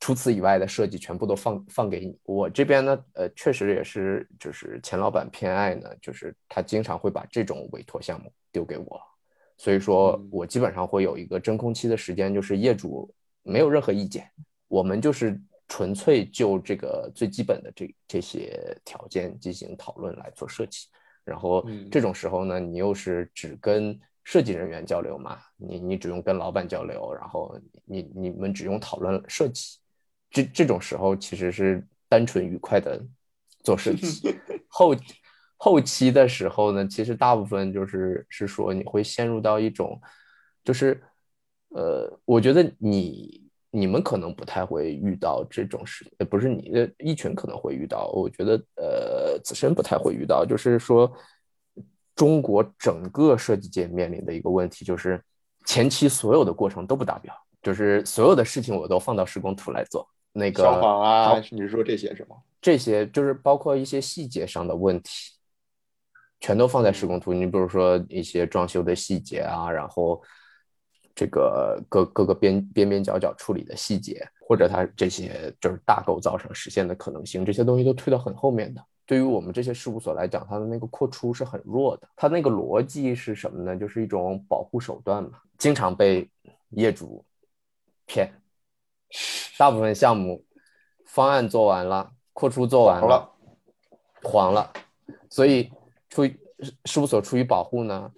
[0.00, 2.18] 除此以外的设计全部都放放给你。
[2.24, 8.98] 我这边呢，呃，确实也是，就是钱老板偏爱呢，就是他经常会把这种委托项目丢给我，
[9.58, 14.26] 所以说我基本上会有一个真空期的时间，就是业主没有任何意见，
[14.68, 20.86] 我们就是纯粹就这个最基本的这这些条件进行讨论来做设计。
[21.26, 29.78] 然后这种时候呢，你又是只跟设计人员交流嘛，你你只用跟老板交流，然后你你们只用讨论设计，
[30.30, 33.04] 这这种时候其实是单纯愉快的
[33.64, 34.34] 做设计。
[34.68, 34.96] 后
[35.56, 40.00] 后期的时候呢，其实大部分就是是说你会陷入到一种，
[40.64, 41.02] 就是
[41.70, 43.44] 呃，我觉得你。
[43.78, 48.10] 你们可能不太会遇到这种事，呃，不是你的一群可能会遇到。
[48.14, 50.46] 我觉得，呃，自身不太会遇到。
[50.46, 51.12] 就是说，
[52.14, 55.22] 中国整个设计界面临的一个问题，就是
[55.66, 60.08] 前期所有的过程都不达标，就是所有的事情我都放到施工图来做。
[60.32, 62.36] 那个消防啊，你是说这些是吗？
[62.62, 65.34] 这些就是包括一些细节上的问题，
[66.40, 67.34] 全都放在施工图。
[67.34, 70.22] 你比如说一些装修的细节啊，然后。
[71.16, 78.84] 这个各各个边边边角角处理的细节，或者它这些就是大构造上实现的可能性，这些东西都推到很后面的。
[79.06, 82.08] 对于我们这些事务所来讲，它的那个扩出是很弱的。
[82.14, 83.74] 它那个逻辑是什么呢？
[83.74, 86.28] 就是一种保护手段嘛，经常被
[86.70, 87.24] 业主
[88.04, 88.30] 骗。
[89.56, 90.44] 大部分项目
[91.06, 93.32] 方案做完了，扩出做完了，
[94.22, 94.70] 黄了。
[95.30, 95.70] 所以
[96.10, 96.38] 出于
[96.84, 98.12] 事务所出于保护呢，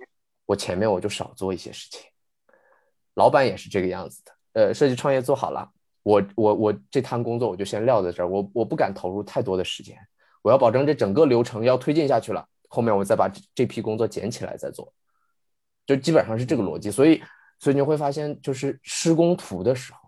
[0.47, 2.01] 我前面我就少做一些事情。
[3.19, 5.69] 老板也是这个样子的，呃，设计创业做好了，
[6.05, 9.99] 我我我这摊工作我就先撂在这儿，我我不敢投入太多的时间，
[10.41, 14.93] 我要保证这整个流程要推进下去了，后面我再把这这批工作捡起来再做，
[15.85, 16.91] 就基本上是这个逻辑。
[16.91, 17.21] 所以，
[17.59, 19.99] 所以你会发现，就是施工图的时候，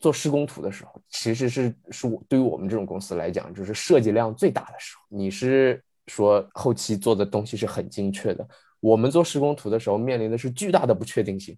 [0.00, 5.04] 做施工图的时候，其实是是我对于我们这种公司来讲，就是设计量最大的时候。
[5.16, 8.48] 你是说后期做的东西是很精确的，
[8.80, 11.56] 我们做施工图的时候面临的是巨大的不确定性。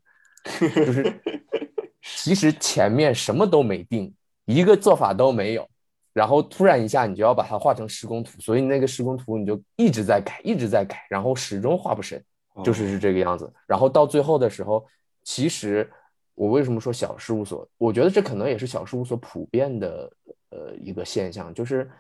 [0.61, 1.21] 就是，
[2.03, 4.13] 其实前面什么都没定，
[4.45, 5.69] 一个做法都没有，
[6.13, 12.23] 然后突然一下你就要把它画成施工图，所以那个施工图你就一直在改，一直在改，然后始终画不深，
[12.65, 13.53] 就是是这个样子。
[13.67, 14.87] 然后到最后的时候，
[15.25, 15.91] 其实
[16.35, 17.69] 我为什么说小事务所？
[17.77, 20.11] 我觉得这可能也是小事务所普遍的
[20.51, 21.91] 呃一个现象，就是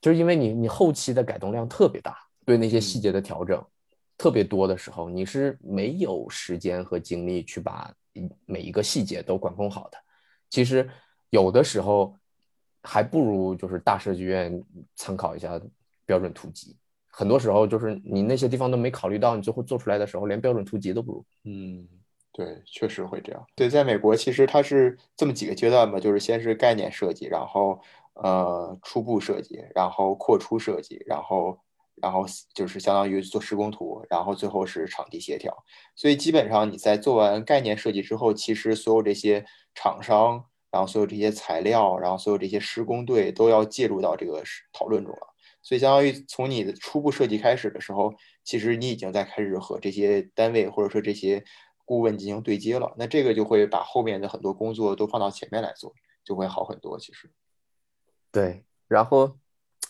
[0.00, 3.62] 就是因为你你后期的改动量特别大，对那些细节的调整。
[4.18, 7.92] 特别多的时候，你是没有时间和精力去把
[8.46, 9.98] 每一个细节都管控好的。
[10.48, 10.88] 其实
[11.28, 12.16] 有的时候
[12.82, 14.64] 还不如就是大设计院
[14.94, 15.60] 参考一下
[16.06, 16.74] 标准图集。
[17.08, 21.24] 很多时候就是你那些地方都没考虑到，你最后做出来的时候连标准图集都不如。
[21.44, 21.86] 嗯，
[22.32, 23.46] 对，确实会这样。
[23.54, 27.78] 对，在美国其实它是这么几个阶段吧，就是先是概念设计，然后
[28.14, 31.58] 呃初步设计，然后扩出设计，然后。
[32.02, 35.64] 然后就是相当于做施工图，然后最后是场地协调。
[35.94, 39.44] 所以基本上你在做完概念设计之后，其实所有这些
[39.74, 44.42] 厂商，然后所有这些材料，然后所有这些施工队都要介入到这个
[44.72, 45.34] 讨论中了。
[45.62, 51.42] 所以相当于从你的初步设计开始的时候，其实你已经在开始和这些单位或者说这些
[51.84, 52.94] 顾问进行对接了。
[52.98, 55.94] 那这个就会把后面的很多工作都放到前面来做，
[56.24, 56.98] 就会好很多。
[56.98, 57.30] 其实，
[58.30, 59.38] 对，然后。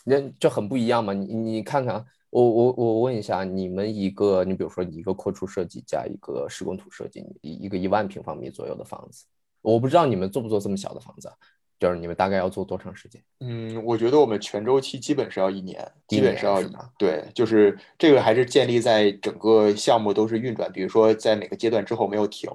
[0.09, 9.25] 那就很不一样嘛，你你看看，我我我问一下，你们一个，你比如说一个扩出设计加一个施工图设计，一一个一万平方米左右的房子，
[9.61, 11.29] 我不知道你们做不做这么小的房子，
[11.77, 13.21] 就是你们大概要做多长时间？
[13.41, 16.63] 嗯，我觉得我们全周期基本是要一年，基本是要
[16.97, 22.49] 对，就是这个还是建立在整个项目都是运转，比如说在哪个阶段之后没有停。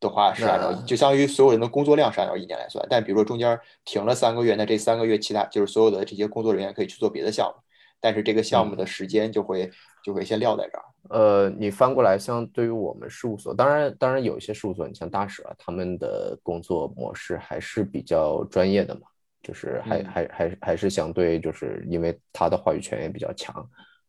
[0.00, 2.86] 的话是按照，就相当于所有人的工作量是按照一年来算。
[2.88, 7.54] 但比如说中间停了三个月，那这三个月其他就是所有的这些工作人员可以去做别的项目，
[8.00, 9.70] 但是这个项目的时间就会
[10.04, 10.84] 就会先撂在这儿。
[11.10, 19.02] 呃，你翻过来，像对于我们事务所，当然当然有一些事务所，你像大使啊，他们的工作模式还是比较专业的嘛，
[19.42, 23.54] 就是还还还还是相对就是因为他的话语权也比较强，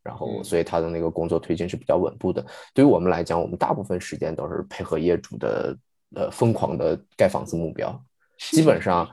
[0.09, 2.45] 然后所以他的那个工作推进是比较稳步的。
[2.73, 5.77] 对于我们来讲，我们大部分时间都是配合业主的。
[6.15, 8.03] 呃，疯狂的盖房子目标，
[8.35, 9.07] 基本上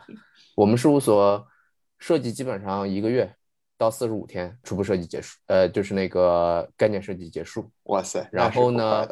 [0.55, 1.47] 我们事务所
[1.99, 3.30] 设计基本上一个月
[3.76, 7.70] 到四十五天，初步设计结束，呃，就是那个概念设计结束。
[7.82, 8.26] 哇塞！
[8.32, 9.07] 然后呢，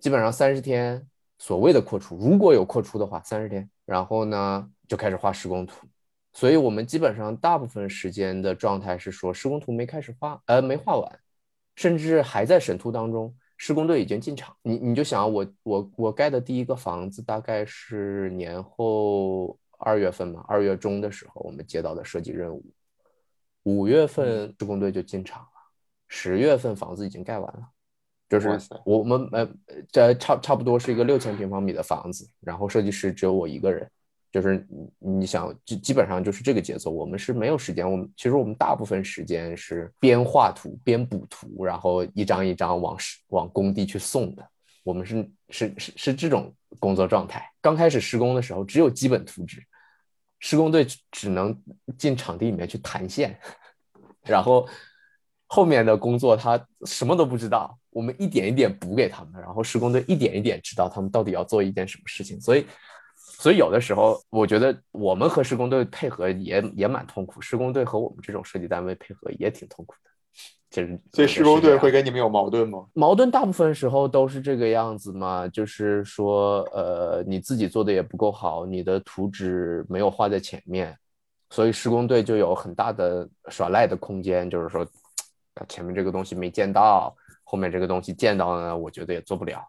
[0.00, 1.06] 基本上三十天，
[1.38, 5.86] 所谓的扩出，如果有扩出的话，三十天，然后呢就开始画施工图。
[6.38, 11.20] 所以我们基本上大部分时间的状态是说，施工图没开始画，呃，没画完，
[11.74, 13.34] 甚至还在审图当中。
[13.56, 22.64] 施工队已经进场，你你就想我我我盖的第一个房子大概是年后二月份嘛，二月中的时候我们接到的设计任务，
[23.64, 25.48] 五月份施工队就进场了，
[26.06, 27.68] 十月份房子已经盖完了，
[28.28, 29.50] 就是我们呃
[29.90, 33.90] 这差差不多是一个六千平方米的房子，然后设计师只有我一个人。
[34.30, 34.66] 就是
[34.98, 36.90] 你想，基基本上就是这个节奏。
[36.90, 42.94] 我们是没有时间，我们其实我们大部分时间是边画图边补图，然后一张一张往
[43.28, 44.46] 往工地去送的。
[44.84, 47.50] 我们是是是是这种工作状态。
[47.62, 49.62] 刚开始施工的时候，只有基本图纸，
[50.40, 51.58] 施工队只能
[51.96, 53.38] 进场地里面去弹线，
[54.24, 54.68] 然后
[55.46, 62.66] 后面的工作他什么都不知道，我们一点一点补给他们，然后施工队一点一点知道他们到底要做一件什么事情，所以。
[63.38, 70.10] 所以有的时候，我觉得我们和施工队配合也也蛮痛苦，施工队和我们这种设计单位配合也挺痛苦的。
[70.70, 72.84] 其实，所以施工队会跟你们有矛盾吗？
[72.92, 80.94] 矛盾大部分时候都是这个样子嘛，就是说，呃，你自己做的也不够好，你的图纸没有画在前面，
[81.50, 84.86] 所以施工队就有很大的耍赖的空间，就是说，
[85.68, 89.64] 前面这个东西没见到，后面这个东西见到呢，我觉得也做不了。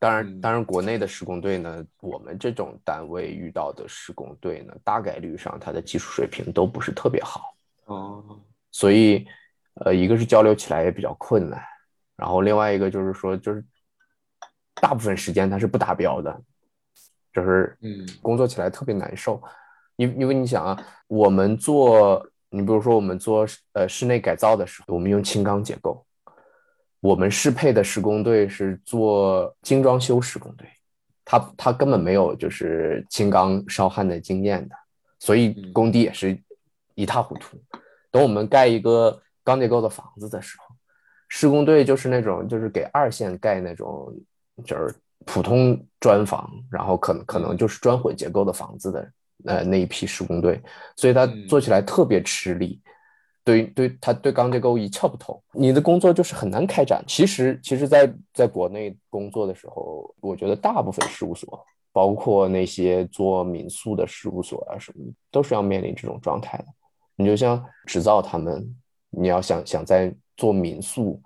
[0.00, 8.40] 当然，当然，国内的施工队呢，我们这种单位遇到的施工队呢，大概率上他的技术水平都不是特别好哦，
[8.70, 9.26] 所以，
[9.84, 11.62] 呃，一个是交流起来也比较困难，
[12.16, 13.62] 然后另外一个就是说，就是
[14.76, 16.42] 大部分时间他是不达标的，
[17.30, 19.42] 就是嗯，工作起来特别难受，
[19.96, 26.02] 因因为你想啊，我们做，你比如说我们做呃室内改造的时候，我们用轻钢结构。
[27.00, 30.68] 我们适配的施工队是做精装修施工队，
[31.24, 34.74] 他他根本没有就是轻钢烧焊的经验的，
[35.18, 36.38] 所以工地也是
[36.94, 37.58] 一塌糊涂。
[38.10, 40.74] 等我们盖一个钢结构的房子的时候，
[41.28, 44.14] 施工队就是那种就是给二线盖那种
[44.64, 44.94] 就是
[45.24, 49.12] 普通砖房，然后可能可能就是砖混结构的房子的
[49.46, 50.60] 呃那一批施工队，
[50.96, 52.78] 所以他做起来特别吃力。
[53.42, 57.02] 对对，他对钢结构一窍不通，你的工作就是很难开展。
[57.08, 61.58] 其实，其实，在在国内工作的时候，我觉得大部分事务所，
[61.90, 66.66] 包括那些做民宿的事务所啊什么，都是要面临这种状态的。
[67.16, 68.76] 你就像制造他们，
[69.08, 71.20] 你要想想在做民宿，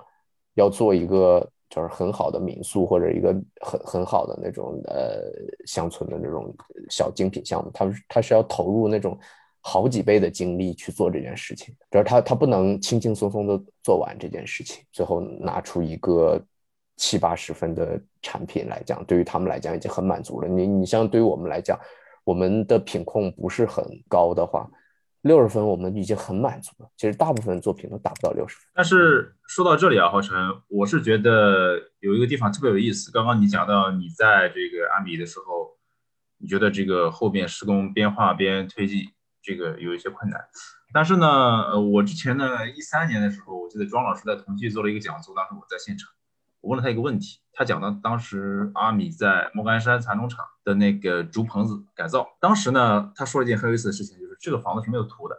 [0.55, 5.31] 要做一个就是很好的民宿或者一个很很好的那种呃
[5.67, 6.55] 乡村的那种
[6.89, 9.19] 小精品项目，他们他是要投入那种。
[9.67, 16.39] 好几倍的精力去做这件事情，就是他他不能轻轻松松的做完这件事情，最后拿出一个
[16.99, 20.47] 七八十分的产品来讲，对于他们来讲已经很满足了。
[20.47, 21.81] 你你像对于我们来讲，
[22.25, 24.69] 我们的品控不是很高的话，
[25.23, 26.91] 六十分我们已经很满足了。
[26.99, 28.67] 其实大部分作品都达不到六十分。
[28.75, 30.37] 但是说到这里啊，浩辰，
[30.69, 33.11] 我是觉得有一个地方特别有意思。
[33.11, 35.71] 刚刚你讲到你在这个阿米的时候，
[36.37, 39.09] 你觉得这个后边施工边画边推进。
[39.45, 40.41] 这个有一些困难。
[40.93, 46.11] 但是呢，呃，我之前呢，一三年的时候，我记得庄老师在同济做了一个讲座，当时我在现场，
[46.61, 55.37] 我问了他一个问题，他讲到当时阿米在莫干山蚕农场的那个竹棚子改造，当时呢，他说了一件很有意思的事情，就是这个房子是没有图的。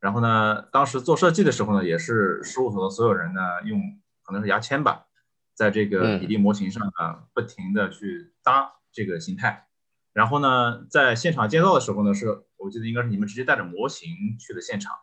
[0.00, 3.80] 然后呢，当时做设计的时候呢，也是事务所的所有人呢，用
[4.22, 5.06] 可能是牙签吧，
[5.54, 9.66] 在这个比例模型上呢，不停的去搭这个形态。
[10.12, 14.96] 然后呢，在现场建造的时候呢，是我记得应该是你们直接带着模型去的现场。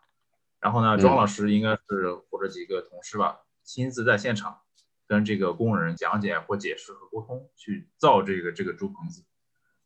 [0.60, 4.62] 然后呢，庄老师应该是或者几个同事吧，亲自在现场
[5.08, 9.24] 跟这个工人讲解或解释和沟通，去造这个这个竹棚子。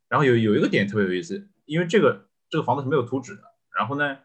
[0.07, 3.43] 然后有有一个点特别有意思，因为这个这个房子是没有图纸的。
[3.77, 4.19] 然后呢，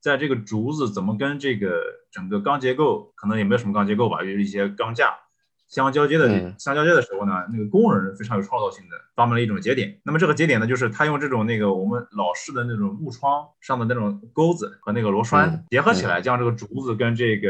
[0.00, 1.80] 在这个竹子怎么跟这个
[2.10, 5.18] 整个钢结构，可能也没有什么钢结构吧，就是一些钢架。
[5.70, 9.98] 相交接的相交接的时候呢，那个工人非常有创造性的发明了一种节点。
[10.04, 17.48] 那么这个节点呢，就是他用这种那个我们老式的那种木窗上的那种钩子和那个螺栓结合起来，将这个竹子跟这个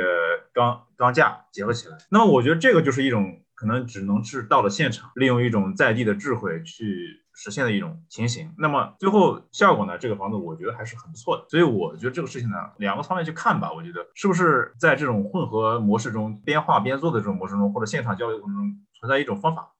[0.52, 1.96] 钢钢架结合起来。
[2.10, 7.24] 那么我觉得这个就是一种可能只能是到了现场，利用一种在地的智慧去。
[7.43, 9.97] 实现的一种情形，那么最后效果呢？
[9.97, 13.72] 这个房子我觉得还是很不错的，所以我觉得这个事情呢，两个方面去看吧。
[13.72, 19.72] 我觉得是不是在这种混合模式中，边画边做的这种模式中，或者现场交流过程中存在一种方法，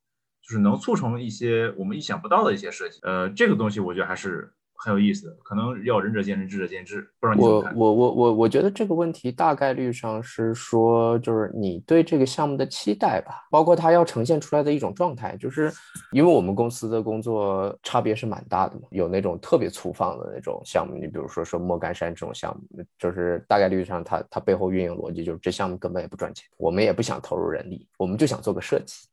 [0.43, 2.99] 就是能促成一些我们意想不到的一些设计。
[3.03, 4.55] 呃，这个东西我觉得还是。
[4.83, 7.03] 很有意思，可能要仁者见仁，智者见智。
[7.20, 7.76] 不知道你怎么看？
[7.76, 15.37] 我我我我我觉得这个问题大概率上是说，就是你对这个项目的期待吧，包括它要呈现出来的一种状态。
[15.37, 15.70] 就是
[16.12, 29.07] 因为我们公司的工作差别是蛮大的嘛，有那种特别粗放的那种项目，你比如说说莫干山这种项目，就是大概率上它它背后运营逻辑就是这项目根本也不赚钱，我们也不想投入人力，我们就想做个设计，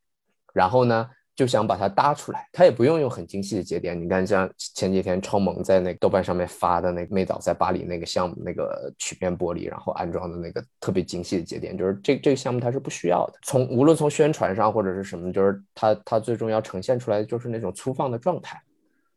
[0.54, 1.08] 然后呢？
[1.38, 3.96] 就想把它搭出来，它也不用用很精细的节点。
[3.96, 13.34] 你看，像前几天超萌在那豆瓣上面发的那个妹岛在巴黎那个项目，那个曲面玻璃，然后安装的那个特别精细的节点，就是这这个项目它是不需要的。
[13.44, 18.60] 从无论从宣传上或者是什么，就是它它最终要呈现出来的就是那种粗放的状态。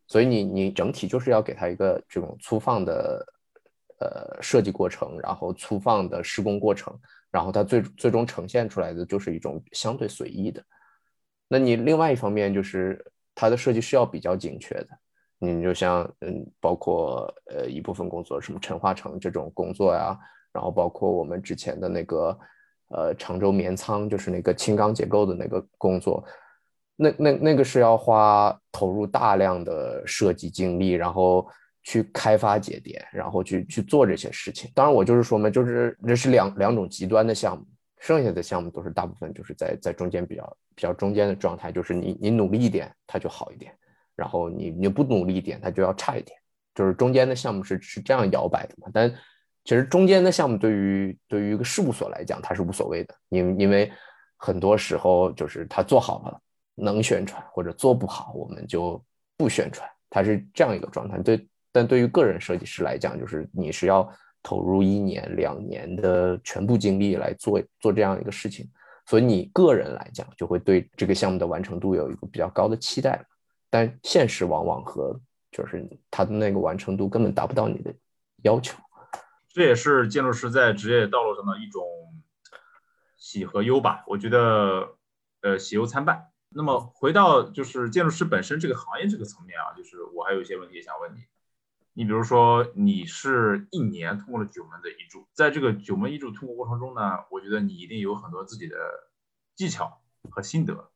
[0.08, 3.26] 所以你你整体就是要给它一个这种粗放的
[4.00, 6.96] 呃设计过程，然后粗放的施工过程，
[7.32, 10.64] 然后它最最终呈现出来的就是一种相对随意的。
[11.52, 12.98] 那你另外一方面就是
[13.36, 14.88] 它的设计是要比较精确的，
[15.38, 20.18] 你就像嗯，包括呃一部分工作，什么陈化成这种工作呀，
[20.54, 22.40] 然后包括我们之前的那个
[22.88, 26.24] 呃常州棉仓，就是那个轻钢结构的那个工作，
[26.96, 31.46] 那那那个是要花投入大量的设计精力，然后
[31.84, 34.72] 去开发节点，然后去去做这些事情。
[34.74, 37.66] 当然我就是说嘛，就是这是两两种极端的项目。
[38.02, 43.72] 剩下的项目都是大部分就是在在中间比较比较中间的状态，就是你你努力一点，它就好一点；
[44.16, 46.36] 然后你你不努力一点，它就要差一点。
[46.74, 48.88] 就是中间的项目是是这样摇摆的嘛。
[48.92, 49.08] 但
[49.66, 53.92] 其实中间的项目对于对于一个事务所来讲，它是无所谓的，因因为
[54.36, 56.42] 很多时候就是它做好了
[56.74, 59.00] 能宣传，或者做不好我们就
[59.38, 61.20] 不宣传，它是这样一个状态。
[61.20, 64.12] 对，但对于个人设计师来讲，就是你是要。
[64.44, 68.70] 投入一年两年的全部精力来做做这样一个事情，
[69.06, 73.24] 所以你个人来讲就会对这个项目的完成度有一个比较高的期待，
[73.70, 75.20] 但现实往往和
[75.52, 77.94] 就是它的那个完成度根本达不到你的
[78.44, 78.78] 要求。
[79.50, 81.84] 这也是建筑师在职业道路上的一种
[83.18, 84.96] 喜和忧吧，我觉得
[85.42, 86.28] 呃喜忧参半。
[86.54, 91.20] 那么回到就是建筑师本身这个行业这个层面啊，就是我还有一些问题想问你。
[91.94, 98.78] 你比如说，你是一年通过了九门的遗嘱，在这个九门遗嘱通过过程中呢，我觉得你一定有很多自己的
[99.58, 100.90] 技巧和心得，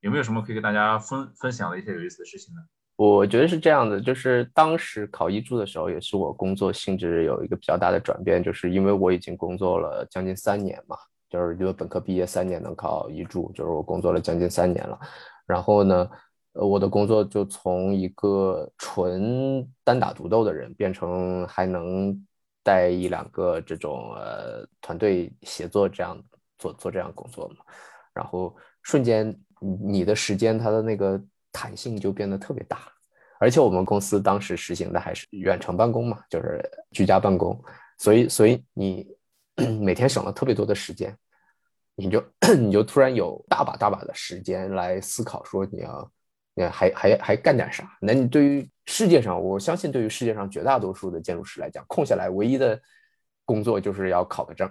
[0.00, 2.62] 有没有什么可以跟大家分分享的一些有意思的事情呢？
[2.96, 10.96] 我觉得是这样的，就是当时考遗嘱的时候，也是我工作性质有一个比较大的转变，就是因为我已经工作了将近三年嘛，
[11.28, 14.98] 就是因为本科毕业三年能考遗嘱，就是我工作了将近三年了，
[15.46, 16.08] 然后呢。
[16.60, 22.12] 我的工作就从一个纯单打独斗的人，变成还能
[22.64, 26.20] 带一两个这种呃团队协作这样
[26.58, 27.64] 做做这样工作嘛。
[28.12, 29.32] 然后瞬间，
[29.80, 31.20] 你的时间它的那个
[31.52, 32.92] 弹性就变得特别大。
[33.38, 37.56] 而且我们公司当时实行的还是远程办公嘛，就是居家办公，
[37.98, 39.06] 所以所以你
[39.80, 41.16] 每天省了特别多的时间，
[41.94, 42.20] 你就
[42.58, 46.10] 你就突然有大把大把的时间来思考说你要。
[46.66, 47.88] 还还还干点啥？
[48.00, 52.80] 那你对于世界上，我相信对于世界上绝大多数的建筑师来讲，空下来唯一的
[53.44, 54.70] 工作就是要考个证，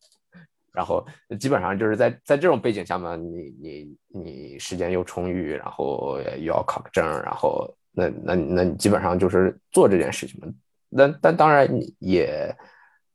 [0.72, 1.04] 然后
[1.40, 10.48] 基本上就是在在这种背景下嘛，你你你时间又充裕，然后又要考个证，然后那那那你基本上就是做这件事情嘛。
[10.90, 12.54] 那但当然你也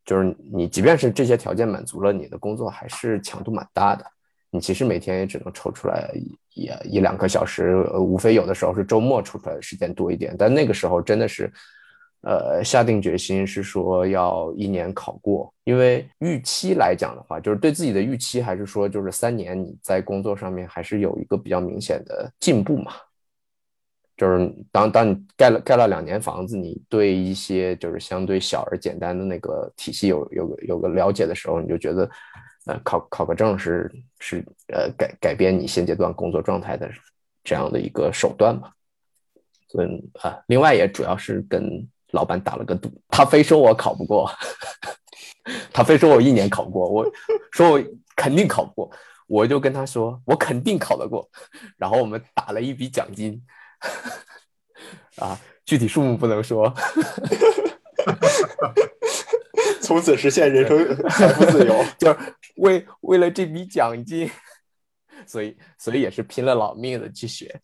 [0.05, 4.05] 就是你，即便是这些条件满足了，你的工作还是强度蛮大的。
[4.53, 6.11] 你其实每天也只能抽出来
[6.53, 10.35] 一一两个小时，无非有的时候是周末抽出来的时间多一点。
[10.37, 11.51] 但那个时候真的是，
[12.21, 22.91] 呃，下定决心是说要一年考过，因为预期来讲的话，就是对自己的预期还是说，就是三年你在工作上面还是有一个比较明显的进步嘛。
[24.15, 32.07] 就是当当你盖了盖了两年房子，你对一些就是相对小而简单的那个体系有有个有个了解的时候，你就觉得。
[32.65, 36.89] 呃，考考个证是是呃改改变你现阶段工作状态的
[37.43, 38.71] 这样的一个手段嘛？
[39.67, 44.31] 所以啊，另外也主要是跟老板打了个赌，他非说我考不过，
[45.73, 47.11] 他非说我一年考不过，我
[47.51, 47.83] 说我
[48.15, 48.91] 肯定考不过，
[49.27, 51.29] 我就跟他说我肯定考得过，
[51.75, 53.43] 然后我们打了一笔奖金，
[55.17, 56.73] 啊，具体数目不能说。
[59.81, 62.17] 从此实现人生财富自由，就是
[62.55, 64.29] 为为了这笔奖金，
[65.27, 67.61] 所以所以也是拼了老命的去学，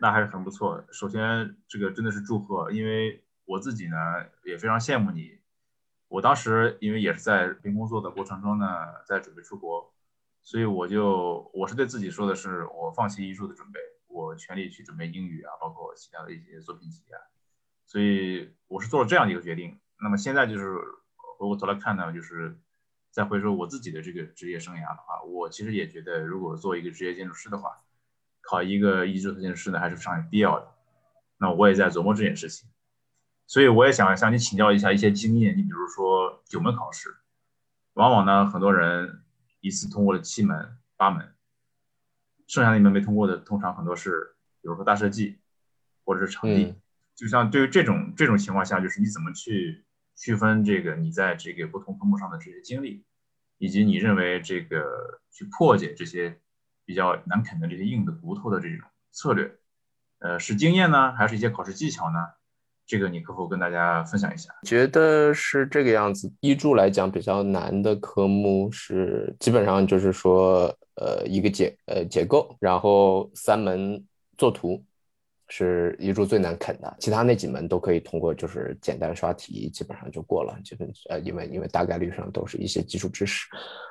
[0.00, 0.84] 那还是很不错。
[0.92, 3.96] 首先，这个真的是祝贺，因为我自己呢
[4.44, 5.38] 也非常羡慕你。
[6.08, 8.66] 我当时因为也是在拼工作的过程中呢，
[9.06, 9.92] 在准备出国，
[10.42, 17.18] 所以我就我是对自己说的是，我放弃艺术的准备，我全力去准备英语啊，包括其他的一些作品集啊，
[17.86, 19.80] 所以我是做了这样的一个决定。
[20.00, 20.78] 那么现在就是。
[21.38, 22.58] 回过头来看呢，就是
[23.16, 27.70] 再回说我自己的这个职业生涯的话，我其实也觉得，如果做一个职业建筑师的话，
[28.42, 30.68] 考一个一级注册建筑师呢，还是非常有必要的。
[31.38, 32.68] 那我也在琢磨这件事情，
[33.46, 35.56] 所以我也想向你请教一下一些经验。
[35.56, 37.16] 你比如说九门考试，
[37.94, 39.24] 往往呢很多人
[39.62, 41.34] 一次通过了七门八门，
[42.46, 45.38] 剩下的一门没通过的，通常很多是，比如说大设计
[46.04, 46.74] 或者是场地。
[47.14, 49.86] 就像对于这种这种情况下，就是你怎么去？
[50.18, 53.04] 区分这个你在这个不同科目上的这些经历，
[53.58, 56.38] 以及你认为这个去破解这些
[56.84, 59.50] 比较难啃的这些硬的骨头的这种策略，
[60.18, 62.18] 呃，是经验呢，还是一些考试技巧呢？
[62.86, 64.54] 这个你可否跟大家分享一下？
[64.62, 66.32] 觉得是这个样子。
[66.40, 74.04] 一注来讲比较难的科目是基本上就是说，呃，一个结呃结构，然后三门
[74.38, 74.84] 作图。
[75.48, 80.58] 是一注最难啃的，其他那几门都可以通过，就是简单刷题，基本上就过了。
[80.64, 83.46] 基本呃，因为因为大概率上都是一些基础知识。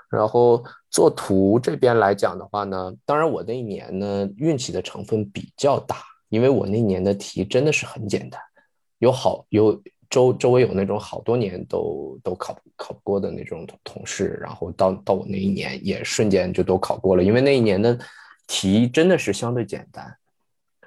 [0.09, 5.97] 然后做图这边来讲的话呢，当然我那一年呢运气的成分比较大，
[6.29, 8.39] 因为我那年的题真的是很简单，
[8.99, 17.97] 有好有周周围有那种好多年都都考考不过的那种同事，然后到到我那一年也瞬间就都考过了，因为那一年的
[18.45, 20.15] 题真的是相对简单。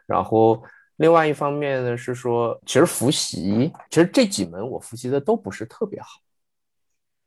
[0.08, 0.62] 然后，
[0.96, 6.08] 另外一方面呢是说，其实复习，其实这几门我复习的都不是特别好。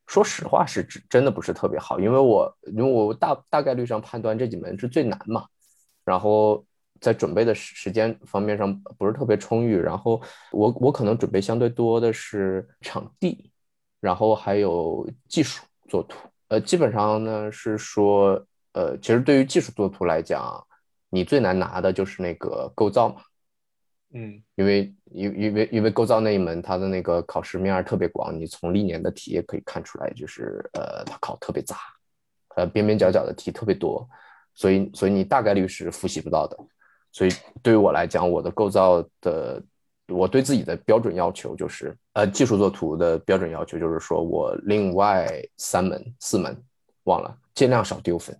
[0.07, 5.45] 说实话，是真真的不是特别好，因为我因为我大大概率上判断这几门是最难嘛。
[6.03, 6.65] 然后
[6.99, 9.77] 在准备的时时间方面上不是特别充裕。
[9.77, 10.19] 然后
[10.51, 13.51] 我我可能准备相对多的是场地，
[13.99, 16.17] 然后还有技术作图。
[16.47, 20.65] 呃，基本上呢是说，呃，其实对于技术作图来讲。
[21.13, 23.21] 你最难拿的就是那个构造嘛，
[24.13, 31.75] 嗯，因为因因为因为构造那一门它的那个考试面特别广，你从历年的题也可以看出来，就是呃它考特别杂，
[32.55, 34.07] 呃边边角角的题特别多，
[34.53, 36.57] 所以所以你大概率是复习不到的。
[37.11, 37.31] 所以
[37.61, 39.61] 对于我来讲，我的构造的
[40.07, 46.57] 我对自己的标准要求就是，呃技术作图的标准要求就是说我另外三门四门
[47.03, 48.33] 忘了，尽量少丢分，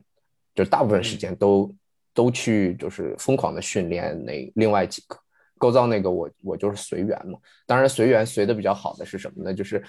[0.56, 1.70] 就大部分时间都。
[2.14, 5.18] 都去就是疯狂的训练那另外几个
[5.58, 7.38] 构造那个我我就是随缘嘛，
[7.68, 9.54] 当然随缘随的比较好的是什么呢？
[9.54, 9.84] 就是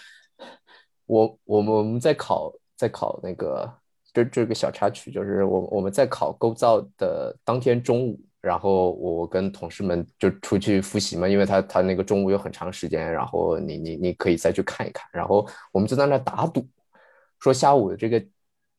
[1.07, 3.73] 我我们我们在考在考那个
[4.13, 16.69] 这这个小插曲，就是我我们在考构造的当天中午，然后我跟同事们就出去复习嘛，因为他他那个中午有很长时间，然后你你你可以再去看一看，然后我们就在那打赌，
[17.41, 18.27] 说下午的这个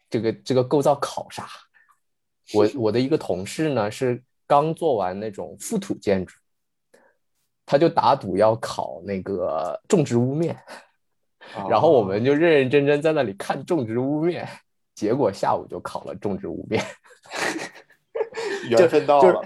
[0.10, 1.48] 这个这个构造考啥。
[2.54, 6.36] 我我的一个同事呢是刚做完那种覆土建筑，
[7.66, 10.58] 他就打赌要考那个种植屋面，
[11.70, 14.46] 然后我们就认认真真在那里看种植屋面，
[14.94, 16.84] 结果下午就考了种植屋面，
[18.70, 19.42] 缘分到了。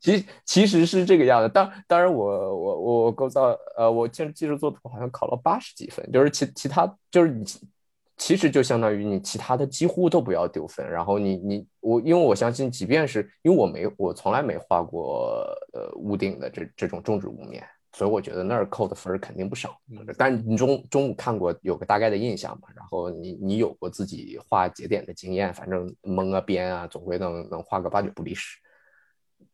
[0.00, 7.44] 其其实是这个样子，当当然我我我构造呃我建筑技术作图好像考了八十几分，就是其其他就是你。
[8.22, 15.42] 其实就相当于你其他的几乎都不要丢分，然后你你我，因为我相信，即便是因为我没我从来没画过
[15.72, 17.64] 呃屋顶的这这种种植屋面，
[17.94, 20.06] 所以我觉得那儿扣的分儿肯定不少嗯。
[20.18, 28.58] 但你中中午看过有个大概的印象嘛，然后你你有过自己画节点的经验，反正蒙啊边啊，总归能能画个八九不离十。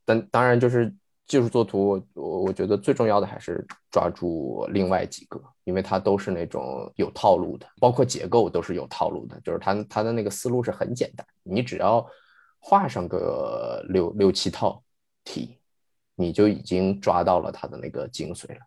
[0.05, 0.93] 但当然就是
[1.27, 12.07] 技术作图，我我觉得最重要的还是抓住另外几个，因为它都是那种有套路的，包括结构都是有套路的，就是它它的那个思路是很简单，你只要
[12.59, 14.83] 画上个六六七套
[15.25, 15.59] 题，
[16.15, 18.61] 你就已经抓到了它的那个精髓了。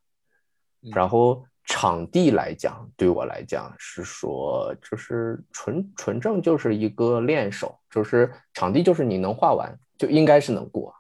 [0.81, 10.95] 嗯然后场地来讲，对我来讲是说，就是纯纯正就是一个练手，就是场地就是你能画完就应该是能过，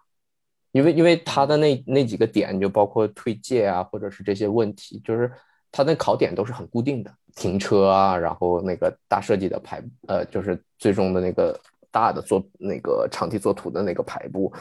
[0.71, 5.31] 因为因为它的那那几个点就包括推介啊，或者是这些问题，就是
[5.71, 11.59] 它的考点都是很固定的，停车啊，然后那个大设计的排，呃，就是最终的那个
[11.91, 14.53] 大的做那个场地作图的那个排布，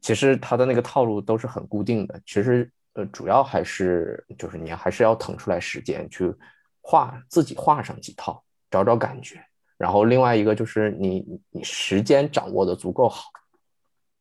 [0.00, 2.20] 其实它的那个套路都是很固定的。
[2.24, 6.32] 其实呃，主要还是就是你还是要腾出来时间去
[6.80, 9.40] 画自己画上几套，找找感觉。
[9.76, 13.30] 然后另外一个就是你你时间掌握的足够好，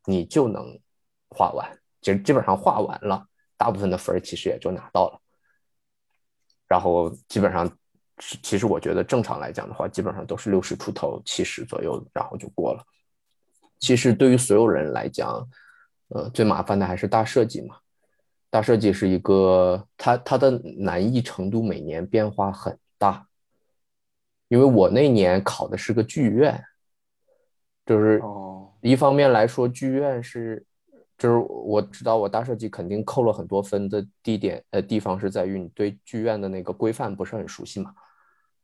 [0.06, 0.80] 你就能
[1.30, 1.70] 画完。
[2.02, 3.26] 其实基本上画完了，
[3.58, 5.20] 大部分的分儿其实也就拿到了。
[6.68, 7.70] 然后基本上，
[8.44, 12.84] 其实我觉得正常来讲的话，基本上都是六十出头、七十左右，然后就过了。
[13.80, 15.48] 其实对于所有人来讲，
[16.10, 17.78] 呃，最麻烦的还是大设计嘛。
[18.50, 23.28] 大设计是一个，它它的难易程度每年变化很大。
[24.48, 26.64] 因为我那年考的是个剧院，
[27.86, 30.66] 就是哦一方面来说，剧院是，
[31.20, 37.94] 就是我知道我大设计肯定扣了很多分的地点，呃，地方是在于你对剧院的那个规范不是很熟悉嘛，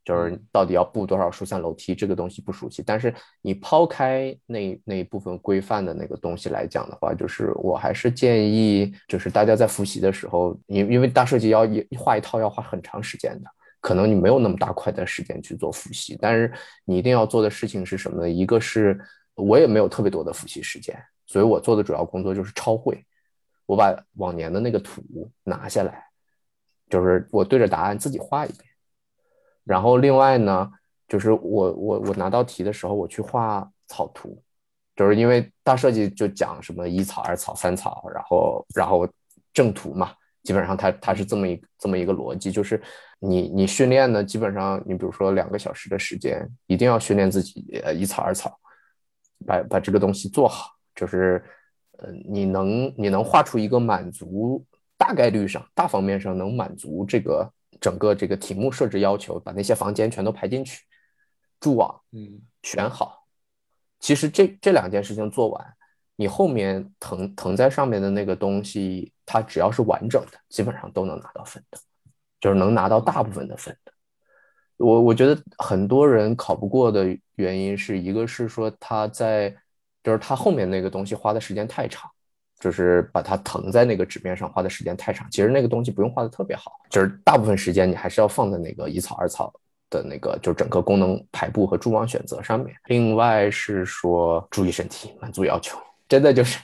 [0.03, 2.81] 就是到底要布多少疏散楼梯这个东西不熟悉。
[2.81, 13.49] 但是你抛开那那一部分规范的那个东西来讲的话，就是我还是建议，就是大家在复习的时候，因因为大设计要一画一套要花很长时间的。
[13.81, 16.51] 可能你没有那么大块的时间去做复习，但是
[16.85, 18.27] 你一定要做的事情是什么呢？
[18.27, 18.99] 一个是
[19.35, 20.97] 我也没有特别多的复习时间，
[21.35, 22.97] 所以我做的主要工作就是抄绘。
[23.65, 25.03] 我把往年的那个图
[25.43, 26.01] 拿下来，
[26.89, 28.63] 就是我对着答案自己画一遍。
[29.65, 30.71] 然后另外呢，
[31.09, 34.41] 就是我我我拿到题的时候，我去画草图，
[34.95, 39.05] 就是因为大设计就讲什么一草、二草、三草，然后然后
[39.51, 40.13] 正图嘛。
[40.41, 42.81] 基本上它它是这么一这么一个逻辑，就是
[43.19, 48.57] 你你训练呢，基本上你比如说两个小时的时间，一定要训练自己呃一草二草，
[49.45, 51.43] 把把这个东西做好，就是
[51.97, 54.65] 呃你能你能画出一个满足
[54.97, 60.83] 大概率上大方面上能满足这个整个这个题目设置要求，把那些房间全都排进去，
[61.59, 63.25] 住网嗯选好，
[63.99, 65.73] 其实这这两件事情做完。
[66.17, 71.77] 你后面腾腾在上面的那个东西，它只要是完整的，基本上都能拿到分的，
[72.39, 73.91] 就是能拿到大部分的分的。
[74.77, 79.53] 我我觉得很多人考不过的原因是一个是说他在，
[80.05, 82.07] 就是他后面那个东西花的时间太长，
[82.59, 85.27] 就是把它腾在那个纸面上花的时间太长。
[85.31, 89.51] 其实那个东西不用画的特别好，就是大部分时间你还是要放在那个一草二草
[89.89, 92.75] 的那个，就整个功能排布和蛛网选择上面。
[92.85, 95.75] 另外是说注意身体，满足要求。
[96.07, 96.59] 真的就是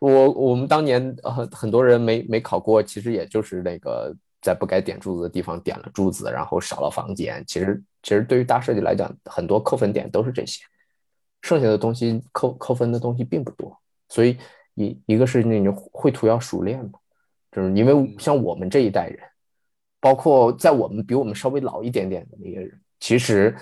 [0.00, 4.12] 我我们当年呃很多人没没考过，其实也就是那个
[4.42, 7.44] 在不该点柱子的地方点了柱子，然后少了房间。
[7.46, 10.64] 其实其实对于大设计来讲，很多扣分点都是这些，
[11.44, 13.78] 剩下的东西扣扣分的东西并不多。
[14.08, 14.38] 所以
[14.74, 16.98] 一一个是那种绘图要熟练嘛，
[17.52, 19.20] 就是因为像我们这一代人，
[20.00, 23.54] 包括在我们比我们稍微老一点点的那些人，其实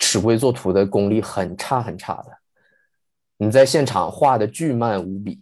[0.00, 2.36] 尺规作图的功力很差很差的。
[3.36, 5.40] 你在现场画的巨慢无比，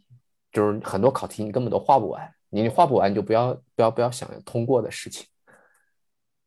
[0.53, 5.27] 就是很多考题你根本都画不完，你画不完就不要不要不要想通过的事情，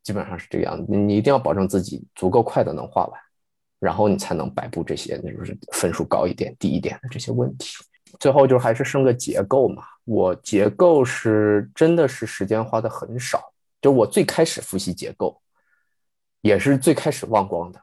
[0.04, 0.86] 基本上是这个样子。
[0.96, 3.20] 你一定要保证自己足够快的能画完，
[3.80, 7.76] 然后你才能摆布这些，就是分数高一点、低一点的这些问题。
[8.20, 13.52] 最后就还是剩个结构嘛，我结构是真的是时间花的很少，
[13.82, 15.42] 就我最开始复习结构，
[16.42, 17.82] 也是最开始忘光的，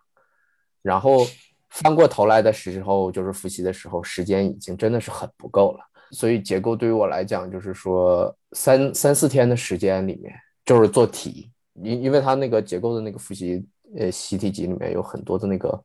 [0.83, 1.27] 然后。
[1.69, 5.81] 翻过头来的时候，就是复习的时候，时间已经真的是很不够了。
[6.11, 10.33] 所以结构对于我来讲，就是说三三四天的时间里面，
[10.65, 11.51] 就是做题，
[11.83, 13.63] 因因为它那个结构的那个复习，
[13.97, 15.83] 呃，习题集里面有很多的那个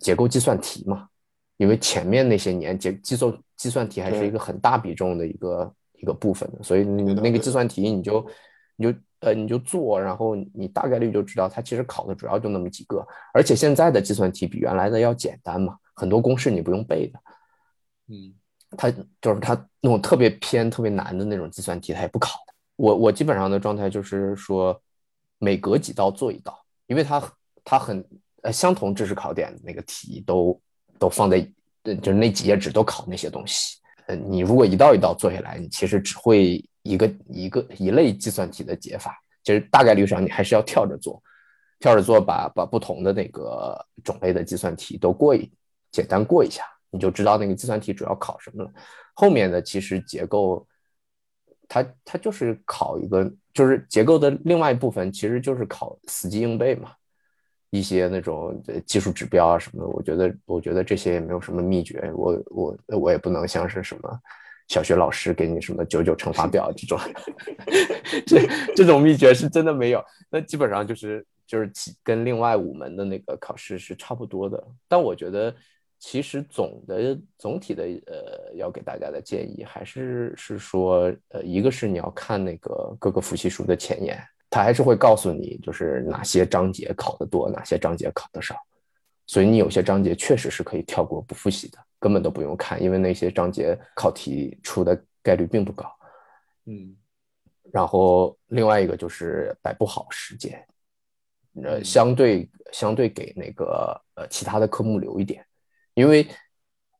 [0.00, 1.08] 结构计算题嘛。
[1.56, 8.26] 因为前面那些年结计算计算题还是一个很大比重的一个一个部分的，所以你那个计算题你就
[8.76, 8.98] 你就。
[9.22, 17.20] 呃，你就做，然后你大概率就知道，它其实考的主要就那么几个，而且现在的计算题比原来的要简单嘛，很多公式你不用背的，
[18.08, 18.32] 嗯，
[18.78, 19.52] 他就是他
[19.82, 22.54] 那种特别偏、特别难的那种计算题，他也不考的。
[22.76, 24.80] 我我基本上的状态就是说，
[25.36, 26.59] 每隔几道做一道，
[26.90, 27.22] 因为他
[27.64, 28.04] 他很
[28.42, 30.60] 呃相同知识考点那个题都
[30.98, 31.40] 都放在
[32.02, 33.78] 就是那几页纸都考那些东西。
[34.06, 41.22] 呃，你如果一道一道做下来，你其实只会一个一个一类计算题的解法，其实大概率上你还是要跳着做，
[41.78, 45.48] 跳着做把把不同的那个种类的计算题都过一
[45.92, 46.64] 简单过一下。
[46.90, 48.70] 你就知道那个计算题主要考什么了。
[49.14, 50.66] 后面的其实结构，
[51.72, 56.90] 它它就是考一个，就是结构的另外一部分，其实就是考死记硬背嘛。
[57.70, 62.10] 一些那种技术指标啊什么的，我觉得我觉得这些也没有什么秘诀。
[62.12, 64.20] 我我我也不能像是什么
[64.66, 66.98] 小学老师给你什么九九乘法表这种，
[68.26, 68.40] 这
[68.74, 70.04] 这种秘诀是真的没有。
[70.28, 71.70] 那基本上就是就是
[72.02, 74.60] 跟另外五门的那个考试是差不多的。
[74.88, 75.54] 但我觉得。
[76.02, 88.56] 其实总的总体的呃，要给大家的建议还是是说，呃，一个是你要看那个各个复习书的前言，它还是会告诉你就是哪些章节考得多，哪些章节考得少，
[89.26, 95.84] 所以你有些章节确实是可以跳过不复习的，根本都不用看，因为那些章节考题出的概率并不高。
[96.64, 96.96] 嗯，
[97.70, 100.66] 然后另外一个就是摆不好时间，
[101.62, 105.44] 呃，相对相对给那个呃其他的科目留一点。
[106.00, 106.26] 因为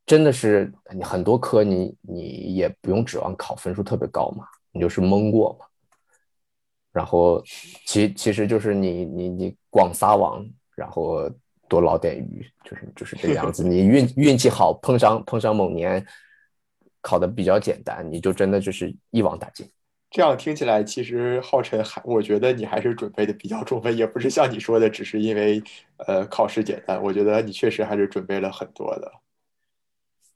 [0.05, 5.65] 真的是你很多科你你也不用指望考分数特别高嘛，你就是蒙过嘛。
[6.91, 7.41] 然后
[7.85, 10.45] 其其实就是你你你广撒网，
[10.75, 11.27] 然后
[11.67, 13.63] 多捞点鱼，就是就是这个样子。
[13.63, 16.05] 你运运气好，碰上碰上某年
[17.01, 19.65] 考的比较简单，你就真的就是一网打尽。
[20.11, 25.63] 这样听起来，其实浩辰还我觉得你还是准备的比较充分，也不是像你说的，只是因为
[26.05, 27.01] 呃考试简单。
[27.01, 29.09] 我觉得你确实还是准备了很多的。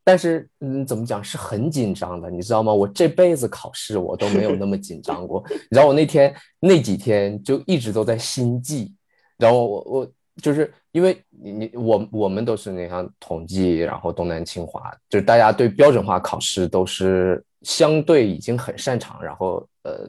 [0.01, 2.73] 但是嗯，怎么讲是很紧张的，你知道吗？
[2.73, 5.43] 我这辈子考试我都没有那么紧张过。
[5.51, 8.93] 你知道我那天那几天就一直都在心悸，
[9.38, 10.11] 然后我我
[10.41, 17.43] 就是因为你你我我们都是那样统计，然后东南清华，就是大家对标准化考试都是。
[17.66, 20.07] 相对已经很擅长，然后呃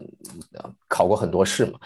[0.87, 1.79] 考过很多试嘛，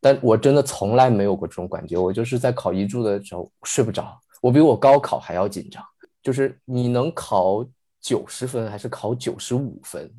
[0.00, 1.96] 但我真的从来没有过这种感觉。
[1.96, 5.82] 我就是在考一注的时候睡不着，我比我高考还要紧张。
[6.22, 7.64] 就是你能考
[8.00, 10.12] 九十分还是考九十五分，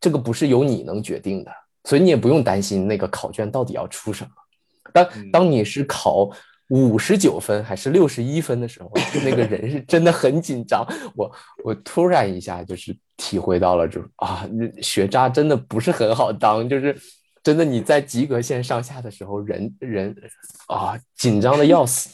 [0.00, 1.50] 这个不是由你能决定的，
[1.84, 4.30] 所以你也不用担心那个考卷到底要出什么。
[4.92, 6.30] 当当你是考。
[6.68, 8.90] 五十九分还是六十一分的时候，
[9.24, 10.84] 那个人是真的很紧张。
[11.14, 11.30] 我
[11.62, 14.48] 我突然一下就是体会到了，就是啊，
[14.82, 16.96] 学渣真的不是很好当，就是
[17.42, 20.16] 真的你在及格线上下的时候，人人
[20.66, 22.10] 啊紧张的要死，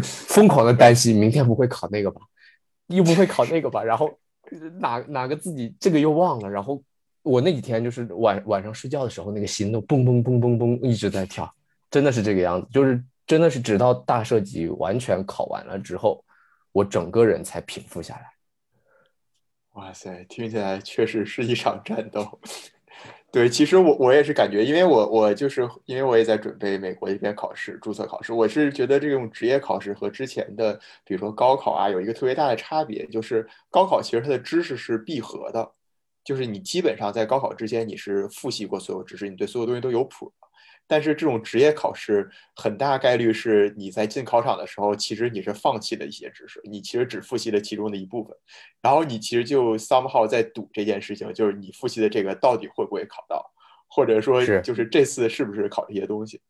[0.00, 2.20] 疯狂的担心明天不会考那个吧，
[2.86, 4.08] 又不会考那个吧，然后
[4.78, 6.80] 哪哪个自己这个又忘了，然后
[7.22, 11.52] 我那几天就是晚晚上睡觉的时候，那个心都嘣嘣嘣嘣嘣一直在跳。
[11.94, 16.24] 真的是这个样子，就是真的是直到大设计完全考完了之后，
[16.72, 18.32] 我整个人才平复下来。
[19.74, 22.40] 哇塞，听起来确实是一场战斗。
[23.30, 28.32] 对，其实我我也是感觉，因为我我就是因为我也在准备美国这边考试，注册考试。
[28.32, 30.74] 我是觉得这种职业考试和之前的，
[31.04, 35.70] 比如说高考啊，有一个特别大的差别，就是高考其实它的知识是闭合的，
[36.24, 40.32] 就是你基本上在高考之前你是复习过所有知识，你对所有东西都有谱。
[40.86, 48.36] 但是这种职业考试很大概率是你在进考场的时候，其实你是放弃了一些知识，你其实只复习了其中的一部分，
[48.82, 53.50] 然后你其实就 somehow 在赌这件事情，就是你复习的这个到底会不会考到，
[53.88, 56.40] 或者说就是这次是不是考这些东西？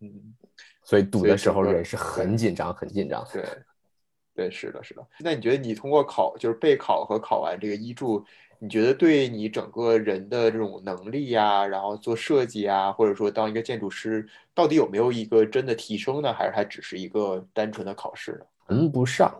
[0.00, 0.34] 嗯，
[0.82, 3.26] 所以赌的时候人是很紧张，很紧张。
[3.32, 3.44] 对，
[4.34, 5.06] 对，是的，是的。
[5.20, 8.24] 那你觉得你通过考就是备考和考完这个一注？
[8.64, 16.32] 你觉得对你整个人的这种能力呀，然后做设计啊，或者说当一个建筑师，到底有没有一个真的提升呢？
[16.32, 18.42] 还是它只是一个单纯的考试？
[18.66, 19.38] 谈不上，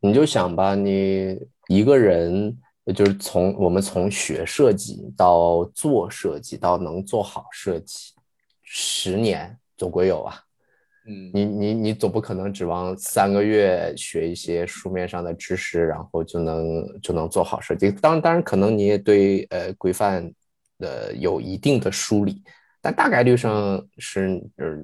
[0.00, 1.38] 你就想吧，你
[1.68, 2.58] 一个人
[2.96, 8.12] 就是从我们从学设计到做设计到能做好设计，
[8.64, 10.42] 十年总归有啊。
[11.06, 17.90] 嗯，你你你总不可能指望三个月学一些书面上的知识，然后就能就能做好设计。
[17.90, 20.30] 当当然可能你也对呃规范
[20.78, 22.42] 的有一定的梳理，
[22.80, 24.76] 但大概率上是呃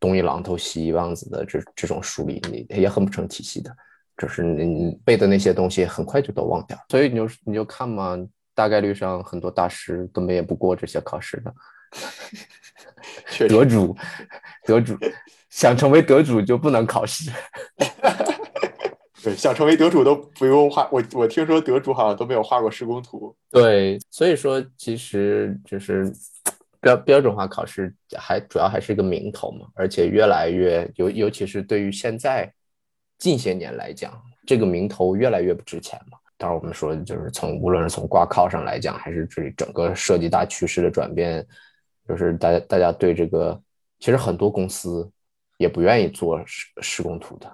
[0.00, 3.70] 东一榔头西一棒子的这这种梳理，你也很不成体系的。
[4.18, 8.16] 就是你背的那些东西很快就都忘掉，所以你就你就看嘛，
[8.54, 11.54] 大概率上很多大师根本也不过这些考试的。
[13.48, 13.96] 得主，
[14.66, 14.96] 得主。
[15.52, 17.30] 想成为得主就不能考试，
[19.22, 23.36] 对，想成为得主都不用画，我我听说得主好像都没有画过施工图。
[23.50, 26.10] 对，所以说其实就是
[26.80, 32.50] 标标准化考试还主要还是一个名头嘛，而且越来越尤尤其是对于现在
[33.18, 36.16] 近些年来讲，这个名头越来越不值钱嘛。
[36.38, 41.46] 当然我们说就是从无论是从挂靠上来讲，还是这里整个设计大趋势的转变，
[42.08, 43.60] 就是大家大家对这个
[44.00, 45.08] 其实很多公司
[45.56, 47.50] 也不愿意做施施工图的。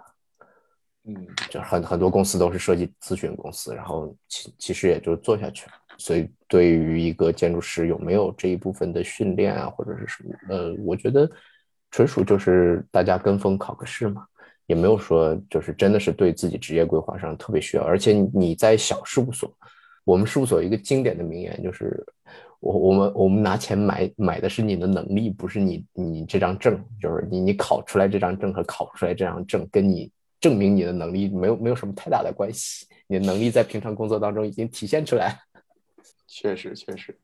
[1.05, 5.73] 嗯，就很很多公司都是设计咨询公司，然后其其实也就做下去了。
[5.97, 11.29] 所以对于一个建筑师有没有这一部分的训练啊，或者是什么，呃，我觉得
[11.91, 14.27] 纯属就是大家跟风考个试嘛，
[14.67, 17.83] 也没有说就是真的是对自己职业规划上特别需要。
[17.83, 19.51] 而且你在小事务所，
[20.05, 22.07] 我们事务所一个经典的名言就是，
[22.61, 30.11] 我我们我们拿钱买买的是你的能力，不是你你这张证，就是你你考出来这张证和考不出来这张证跟你。
[30.41, 35.37] 证明你的能力没有没有什么太大的关系，你的能力在平常工作当中已经体现出来。
[36.29, 37.19] 确实确实，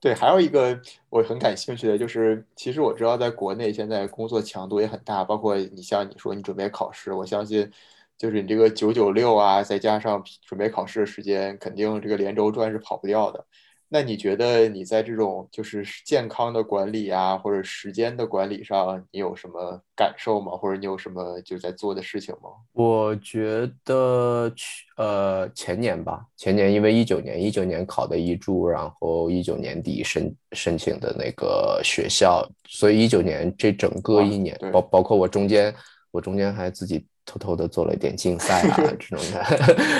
[0.00, 0.76] 对，还有一个
[1.08, 7.70] 我很感兴趣的就是，其实我知道在国内现在工作强度也很大，包括你像你说你准备考试，我相信
[8.18, 13.46] 就是你这个九九六啊，再加上准备考试的时间，肯定这个连轴转是跑不掉的。
[13.94, 20.52] 那你觉得你在这种就是健康的管理啊，或者时间的管理上，你有什么感受吗？
[20.52, 22.48] 或者你有什么就在做的事情吗？
[22.72, 35.74] 我觉得去呃前年吧，前年因为一九年一九年考的一注，然后一九年底申申请的那个学校，所以一九年这整个一年，包包括我中间，
[36.10, 37.06] 我中间还自己。
[37.24, 39.44] 偷偷的做了一点竞赛啊， 这种的，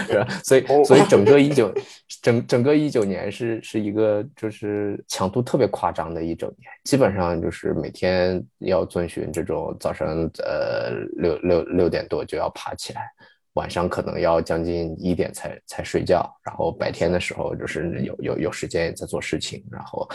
[0.06, 0.26] 是吧？
[0.44, 1.72] 所以，所以整个一九，
[2.20, 10.08] 整整个一九年是是一个就是强度特别夸张的一整年，基本上就是每天要遵循这种早上
[10.44, 13.08] 呃六六六点多就要爬起来，
[13.54, 20.08] 晚上可能要将近一点才才睡觉，然后白天的时候就是有有有时间也在做事情，然后。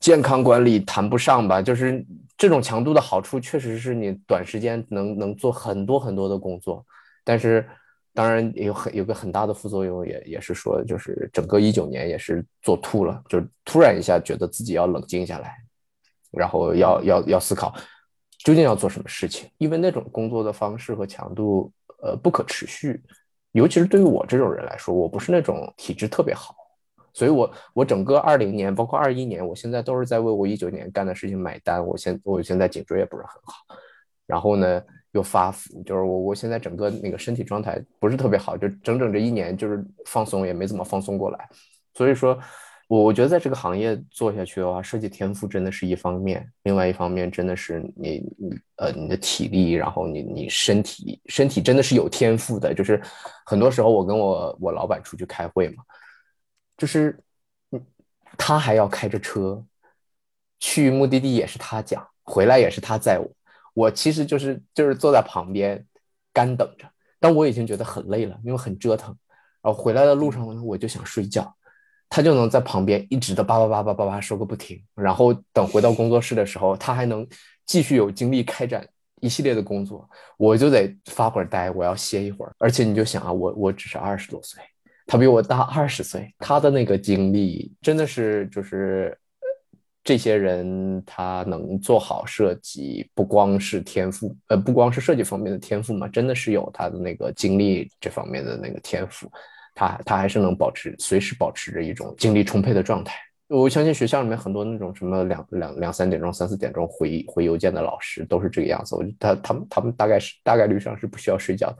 [0.00, 2.04] 健康管理谈不上吧，就是
[2.36, 6.84] 这种强度的好处，确实是你短时间能能做很多很多的工作，
[7.24, 7.68] 但是
[8.14, 15.56] 当然有很有个很大的副作用，也也是说，就是整个一九年也是做吐了，就是突然一下觉得自己要冷静下来，
[16.30, 17.74] 然后要要要思考
[18.44, 21.72] 究竟要做什么事情，因为那种工作的方式和强度，
[22.02, 23.02] 呃，不可持续，
[23.52, 26.54] 尤其是对于我这种人来说，我不是那种体质特别好。
[27.12, 31.84] 所以，我我整个二零年，包括二一年，我现在都是在为我一九年干的事情买单。
[31.84, 33.54] 我现我现在颈椎也不是很好，
[34.26, 34.82] 然后呢
[35.12, 41.48] 又发福，就是我我现在整个那个身体状态不是特别好，就整整这一年就是放松也没怎么放松过来。
[41.94, 42.38] 所以说，
[42.86, 52.72] 我我觉得在这个行业做下去的话，设计天赋真的是一方面，另外一方面真的是你你呃你的体力，然后你你身体身体真的是有天赋的。
[52.72, 53.02] 就是
[53.44, 55.82] 很多时候我跟我我老板出去开会嘛。
[56.78, 57.22] 就是，
[57.72, 57.84] 嗯，
[58.38, 59.62] 他还要开着车
[60.58, 63.28] 去目的地，也是他讲，回来也是他载我。
[63.74, 65.84] 我其实就是就是坐在旁边
[66.32, 66.88] 干等着，
[67.20, 69.14] 但我已经觉得很累了，因为很折腾。
[69.60, 71.52] 然后回来的路上呢，我就想睡觉，
[72.08, 74.80] 他就能在旁边一直的叭叭叭叭叭叭说个不停。
[74.94, 77.26] 然后等回到工作室的时候，他还能
[77.66, 78.88] 继续有精力开展
[79.20, 82.54] 一系列的工作，我就得发会儿呆，我要歇一会儿。
[82.58, 84.62] 而且你就想啊，我我只是二十多岁。
[85.08, 89.18] 他比我大二十岁，他的那个经历真的是就是
[90.04, 99.32] 这些人他能做好设计，不光是天赋，呃，不光是设计方面的天赋嘛，真的是有他的那个精力这方面的那个天赋，
[99.74, 103.18] 他他还是能保持随时保持着一种精力充沛的状态。
[103.48, 111.78] 我相信学校里面很多那种什么两两两三点钟、三四点钟回回邮件的老师都是这个样子，我他他们他们大概是大概率上是不需要睡觉的。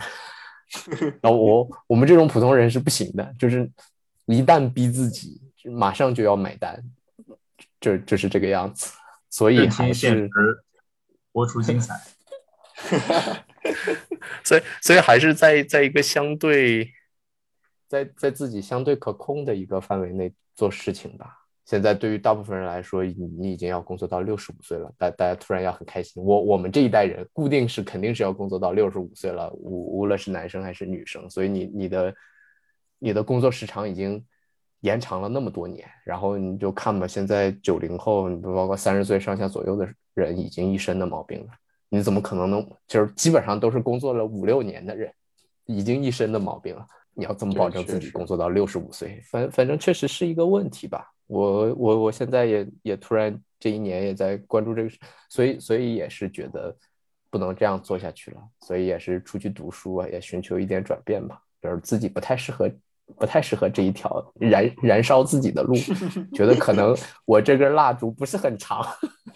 [1.23, 3.71] 然后我我们这种普通人是不行的，就是
[4.27, 6.83] 一旦逼自己，马上就要买单，
[7.81, 8.93] 就就是这个样子。
[9.31, 10.31] 所以还是
[11.33, 11.95] 活出精彩。
[14.45, 16.93] 所以所以还是在在一个相对，
[17.89, 21.38] 在在自己相对可控的一个范围内做事情吧。
[21.69, 26.25] 现在对于大部分人来说，你已经要工作到六十五岁了，大大家突然要很开心。
[26.25, 32.15] 我我们这一代人固定是肯定是要工作到六十五岁了，无无论是男生还是女生，所以你你的
[32.99, 34.25] 你的工作时长已经
[34.81, 35.87] 延长了那么多年。
[36.07, 41.49] 然后你就看吧，现在九零后，包括三十岁上下左右的人，已经一身的毛病了。
[41.91, 45.13] 你怎么可能能就是基本上都是工作了五六年的人，
[45.67, 46.87] 已经一身的毛病了？
[47.13, 49.21] 你要怎么保证自己工作到六十五岁？
[49.31, 51.07] 反反正确实是一个问题吧。
[51.29, 54.91] 我我我现在也也突然这一年也在关注这个，
[55.29, 56.77] 所以所以也是觉得，
[57.31, 62.71] 不能这样做下去了，所以也是出去读书啊，也寻求一点转变吧，就是自己不太适合，
[63.17, 65.75] 不太适合这一条燃燃烧自己的路，
[66.35, 68.83] 觉得可能我这根蜡烛不是很长，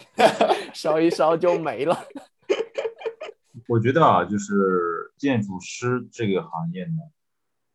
[0.73, 1.97] 烧一烧就没了。
[3.69, 6.91] 我觉得啊，就是建筑师这个行业呢，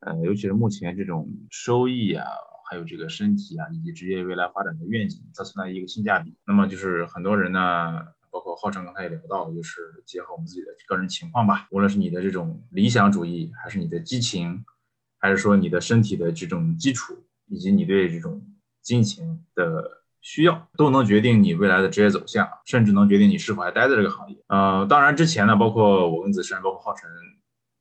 [0.01, 2.27] 呃，尤其是目前这种收益啊，
[2.69, 6.37] 还有这个身体啊，以及职业未来发展的愿景，它存在一个性价比。
[6.47, 7.61] 那么就是很多人呢，
[8.31, 14.65] 包括浩辰刚才也聊到，就是结合我们自己的个人情况吧，无论是你的这种理想主义，还是你的激情，
[15.19, 17.15] 还是说你的身体的这种基础，
[17.47, 18.47] 以及你对这种
[18.83, 19.99] 金钱的。
[20.21, 24.37] 需要都能决定你未来的职业走向，甚至能决定你是否还待在这个行业。
[24.49, 27.09] 呃，当然之前呢，包括我跟子珊，包括浩辰，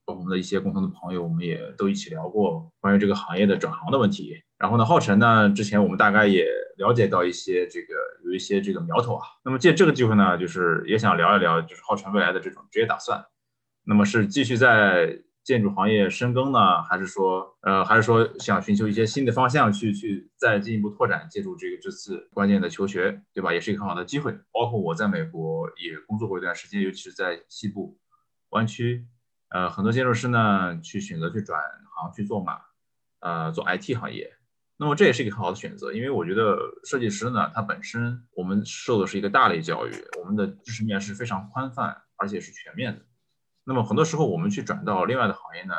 [0.05, 4.35] 包括我们的一些共同的朋友，我们也都一起聊过关于这个行业的转行的问题。
[4.57, 6.47] 然后呢，浩辰呢，之前我们大概也
[6.77, 7.93] 了解到一些这个
[8.25, 9.27] 有一些这个苗头啊。
[9.43, 13.25] 那么借这个机会呢，就是也想聊一聊，就是浩辰未来的这种职业打算。
[13.83, 15.19] 那么是继续在。
[15.47, 21.25] 建筑行业深耕呢，还是说，呃，还是说想寻求一些新的方向去去再进一步拓展？
[21.31, 23.53] 借助这个这次关键的求学，对吧？
[23.53, 24.33] 也是一个很好的机会。
[24.51, 27.97] 包括我在美国也工作过一段时间，尤其是在西部
[28.49, 29.07] 湾区，
[29.47, 31.57] 呃，很多建筑师呢去选择去转
[31.95, 32.57] 行去做嘛，
[33.21, 34.29] 呃，做 IT 行业。
[34.79, 43.01] 那么这也是一个很好的选择，因为我觉得设计师呢，他本身我们受的是一个大类教育，我们的知识面是非常宽泛而且是全面的。
[43.63, 45.73] 那么很多时候，我们去转到另外的行业呢，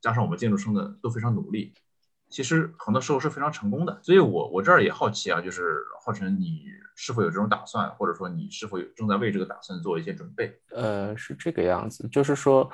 [0.00, 1.72] 加上我们建筑生的都非常努力，
[2.28, 4.00] 其实很多时候是非常成功的。
[4.02, 6.64] 所以，我我这儿也好奇啊，就是浩辰，你
[6.96, 10.60] 是否有这种打算，或者说你是否有正在为这个打算做一些准备？
[10.72, 12.68] 呃，是这个样子，就是说。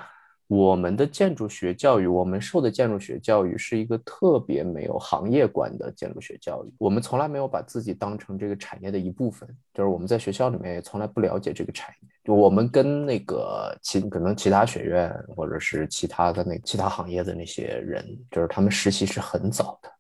[0.49, 6.73] 我们的建筑学教育，我们受的建筑学教育是一个特别没有行业观的建筑学教育。
[6.79, 12.09] 我们从来没有把自己当成这个产业的一部分，就是我们在学校里面也从来不了解这个产业。
[12.25, 19.91] 就我们跟那个其可能其他学院或者是其他的那其他行业的那些人，就是他们实习是很早的。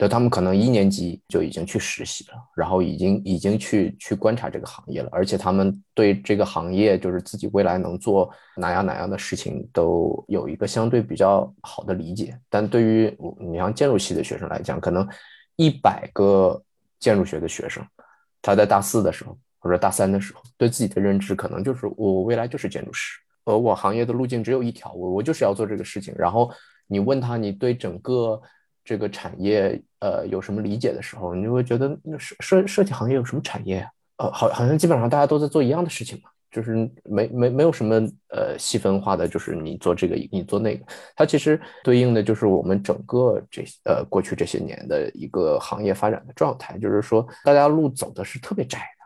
[0.00, 12.34] 对，他们可能一年级就已经去实习了，然后已经已经去去观察这个行业了，而且他们对这个行业就是自己未来能做哪样哪样的事情都有一个相对比较好的理解。
[12.48, 15.06] 但对于你像建筑系的学生来讲，可能
[15.56, 16.58] 一百个
[16.98, 17.86] 建筑学的学生，
[18.40, 26.14] 他在大四的时候或者大三的时候，对自己的认知可能就是我未来就是建筑师，而我行业的路径只有一条，我我就是要做这个事情。
[26.16, 26.50] 然后
[26.86, 28.40] 你问他，你对整个
[28.90, 29.80] 这个产业。
[30.00, 33.90] 呃，有什么理解的时候，你就会觉得那设设设计行业有什么产业啊？
[34.16, 37.96] 呃，好，好像基本上大家都在做一样的事情嘛，就是没没没有什么
[38.28, 49.04] 呃细分化的，就是你做这个，你做那个，它其实对应的就是我们整个这呃过去这些年的一个行业发展的状态，就是说大家路走的是特别窄的，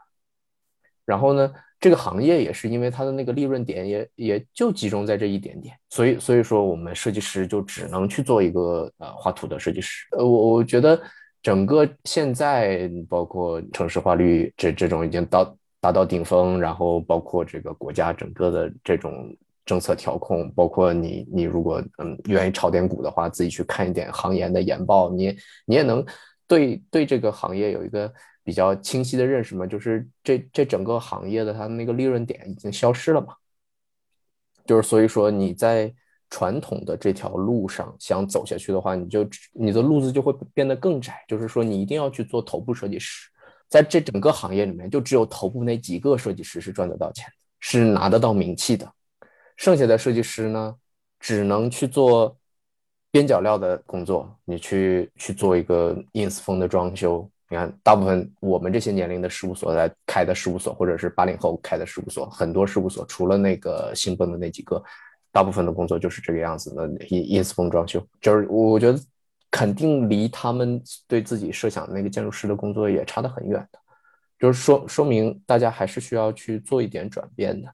[1.05, 1.53] 然后呢。
[1.85, 10.07] 这个行业也是因为它的那个利润点也也就集中在这一点点，所以所以说我们设计师就只能去做一个呃画图的设计师。
[10.12, 10.99] 呃，我我觉得
[11.43, 26.03] 整个现在包括城市化率这这种已经到达到顶峰，然后包括这个国家整个的这种政策调控，包括你你如果嗯愿意炒点股的话，自己去看一点行业的研报，你你也能
[26.49, 28.11] 对对这个行业有一个。
[28.45, 33.34] 比较清晰的认识嘛，就是这这整个行业的它那个利润点已经消失了嘛，
[34.66, 35.92] 就是所以说你在
[36.30, 43.30] 传统的这条路上想走下去的话，你就你的路子就会变得更窄，就是说你一定要去做头部设计师，
[43.68, 47.26] 在这整个行业里面，就只有头部那几个设计师是赚得到钱，
[47.61, 48.92] 是拿得到名气的，
[49.57, 50.76] 剩下的设计师呢，
[51.18, 52.36] 只能去做
[53.10, 57.31] 边角料的工作，你去去做一个 ins 风的装修。
[57.55, 64.82] 你看，大部分我们这些年龄的事务所在开的事务所，或者是八零后开的事务所，很多事务所除了那个兴奋的那几个，
[65.31, 66.89] 大部分的工作就是这个样子的。
[66.89, 68.98] ins 音风装修，就是我觉得
[69.52, 73.78] 肯定离他们对自己设想的那个建筑师的工作也差得很远的，
[74.36, 77.72] 就是说说明大家还是需要去做一点转变的。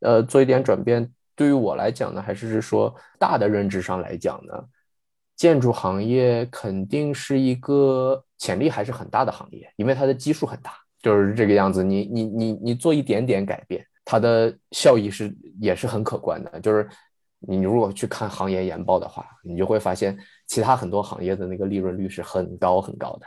[0.00, 4.52] 呃，做一点转变，对于我来讲呢，还是说大的认知上来讲呢，
[5.38, 8.22] 建筑行业肯定是一个。
[8.42, 11.84] 潜力还是很大的行业，因为它的基数很大，就是这个样子。
[11.84, 16.58] 你你你你做一点点改变，它的效益是也是很可观的。
[16.58, 16.88] 就是
[17.38, 23.26] 你如果去看行业研报的话，你就会发现其他很多行业的那个利润率是很高很高的，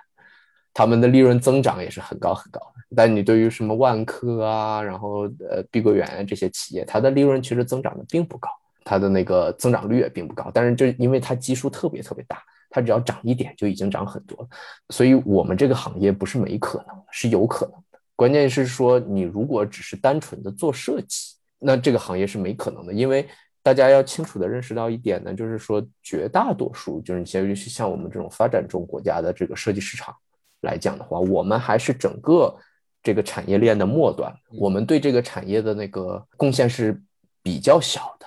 [0.73, 2.83] 他们的利润增长也是很高很高的。
[2.93, 8.49] 但你对于什么万科啊，然后呃碧桂园这些企业，它的利润其实增长的并不高，
[8.83, 10.51] 它的那个增长率也并不高。
[10.53, 12.43] 但是就因为它基数特别特别大。
[12.75, 14.49] 它只要涨一点就已经涨很多了，
[14.89, 17.97] 所以我们这个行业不是没可能，是有可能的。
[18.17, 23.25] 关键是说，你如果只是单纯的做设计，那这个行业是没可能的，因为
[23.63, 30.13] 大家要清楚的认识到一点呢，就是说绝大多数，就是你像尤其像我们这种发展中国家的这个设计市场
[30.59, 32.53] 来讲的话，我们还是整个
[33.01, 37.01] 这个产业链的末端，我们对这个产业的那个贡献是
[37.41, 38.25] 比较小的。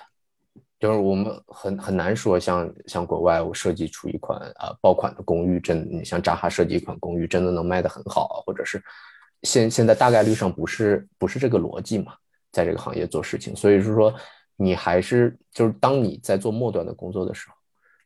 [0.79, 8.81] 就是我们很很难说，像像国外，我设计出一款啊爆款的公寓，真你像扎哈设计一款公寓，真的能卖得很好，或者是
[9.43, 12.13] 现现在大概率上不是不是这个逻辑嘛，
[12.53, 14.13] 在这个行业做事情，所以是说
[14.55, 17.55] 你还是就是当你在做末端的工作的时候，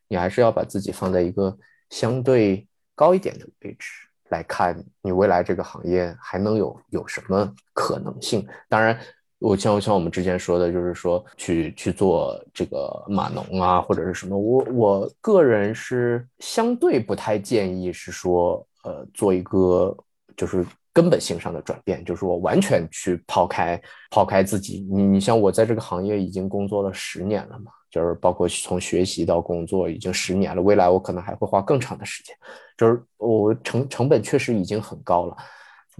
[0.08, 1.56] 你还是要把自己放在一个
[1.90, 3.88] 相对高一点的位置
[4.30, 8.44] 来看，你未来这个行业还能有有什么可能性？
[8.68, 8.98] 当然。
[9.44, 19.94] 我像像我们之前说的，就是说去去做这个码农啊，或者是什么，我我个人是相对不太建议是说，呃，做一个
[20.34, 20.64] 就是
[20.94, 23.78] 根本性上的转变，就是我完全去抛开
[24.10, 24.86] 抛开自己。
[24.90, 32.34] 你你像我在这个行业已经工作了十年了嘛，就是包括从学习到工作已经十年了，未来我可能还会花更长的时间，
[32.78, 35.36] 就是我成成本确实已经很高了。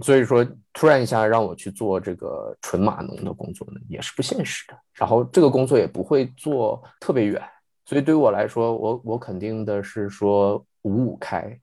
[0.03, 4.77] 所以说，突然一下让我去做这个纯码农的工作呢，也是不现实的。
[4.93, 7.41] 然后这个工作也不会做特别远，
[7.85, 11.57] 所以对于我来说，我我肯定的是说五五开，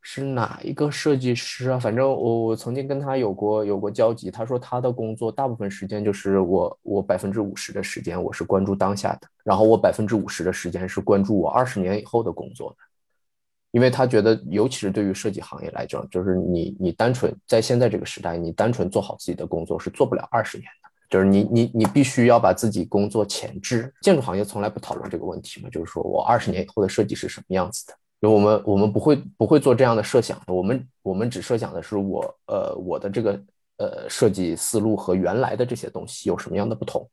[0.00, 1.78] 是哪一个设计师啊？
[1.78, 12.85] 反正我我曾经跟他有过有过交集，他说他的工作大部分时间就是我我百分之五十的时间我是关注当下的，然后我百分之五十的时间是关注我二十年以后的工作的。
[13.76, 20.88] 因为他觉得，尤其是对于设计行业来讲，就是你你单纯在现在这个时代，你单纯做好自己的工作是做不了二十年的。
[21.10, 23.92] 就是你你你必须要把自己工作前置。
[24.00, 27.92] 建筑行业从来不讨论这个问题嘛，就是说我二十年以后的设计是什么样子的？
[28.22, 30.40] 就我们我们不会不会做这样的设想。
[30.46, 33.38] 我们我们只设想的是我呃我的这个
[33.76, 37.06] 呃设计思路和原来的这些东西有什么样的不同。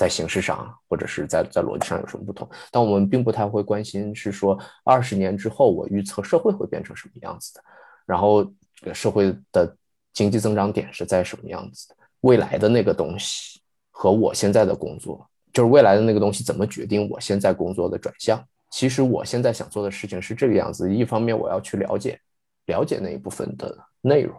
[0.00, 2.48] 在形式上，或者是在在逻辑上有什么不同？
[2.72, 7.62] 但我们并不太会关心，是说二十年之后我预测社会会变成什么样子的，
[8.06, 8.42] 然后
[8.74, 9.76] 这个社会的
[10.14, 11.96] 经济增长点是在什么样子的？
[12.22, 13.60] 未来的那个东西
[13.90, 18.42] 和我现在的工作，就是未来的那个东西怎么决定我现在工作的转向？
[18.70, 22.18] 其实我现在想做的事情是这个样子：一方面我要去了解
[22.64, 24.34] 了解那一部分的内容。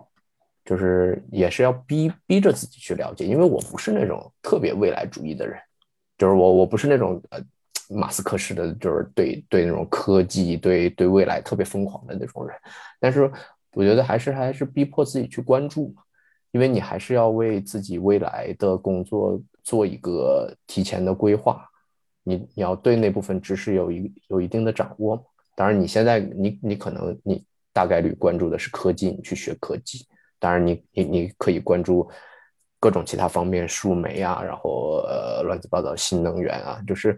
[0.63, 5.59] 就是也是要逼逼着自己去了解，因为我不是那种特别未来主义的人，
[6.17, 7.39] 就是我我不是那种呃
[7.89, 12.55] 马斯克式的，就是对对那种科技对对未来特别疯狂的那种人。
[12.99, 13.29] 但是
[13.73, 16.03] 我觉得还是还是逼迫自己去关注嘛，
[16.51, 21.65] 因为你还是要为自己未来的工作做一个提前的规划，
[22.23, 25.25] 你你要对那部分知识有一有一定的掌握。
[25.55, 27.43] 当然你现在你你可能你
[27.73, 30.05] 大概率关注的是科技，你去学科技。
[30.41, 32.09] 当然，你你你可以关注
[32.79, 37.15] 各种其他方面，数媒啊，然后呃乱七八糟新能源啊，就是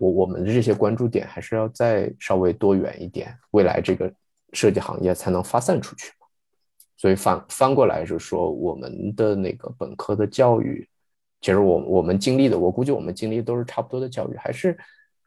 [0.00, 4.12] 我我们的这些关注点还是要再稍微多远一点，未来这个
[4.52, 6.10] 设计行业才能发散出去。
[6.96, 10.84] 所以翻翻过来就是说，我们的那个本科的教育，
[11.40, 14.76] 其实我我们经历的，我估计我们经历都是差不多的教育，还是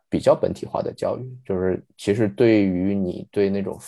[0.09, 3.79] 比较本体化的教育，就是其实对于你对那种。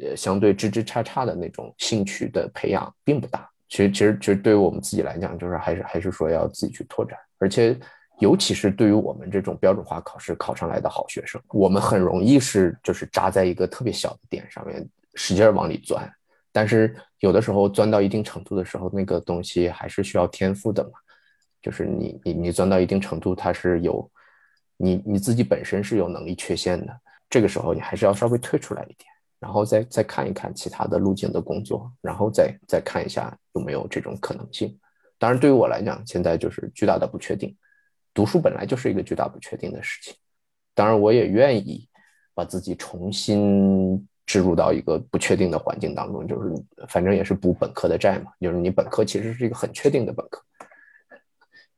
[0.00, 3.48] 呃，相对枝枝杈杈的那种兴趣的培养并不大。
[3.68, 7.18] 其实，其实，其实对于我们自己来讲，就是还是还是说要自己去拓展。
[7.38, 7.76] 而且，
[8.20, 16.08] 尤其是对于我们这种标准化考试考上来的好学生，我们很容易是就是扎在一个特别小的点上面，使劲往里钻。
[16.52, 20.90] 但是有的时候钻到一定程度的时候，那个东西还是需要天赋的嘛。
[21.60, 24.08] 就是你你你钻到一定程度，它是有
[24.76, 26.94] 你你自己本身是有能力缺陷的。
[27.28, 29.13] 这个时候，你还是要稍微退出来一点。
[29.44, 34.74] 然后再再看一看其他的路径的工作，然后再再看一下有没有这种可能性。
[35.18, 37.54] 当然，对于我来讲，现在就是巨大的不确定。
[38.14, 40.14] 读书本来就是一个巨大不确定的事情。
[40.74, 41.86] 当然，我也愿意
[42.32, 46.50] 把自己重新置入到一个不确定的环境当中，就是
[46.88, 48.32] 反正也是补本科的债嘛。
[48.40, 50.42] 就是你本科其实是一个很确定的本科。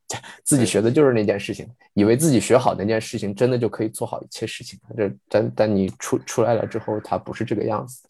[0.44, 4.78] 自己学的就是那件事情，以为自己学好那件事情，真的就可以做好一切事情。
[4.96, 8.08] 这但但你出出来了之后，它不是这个样子。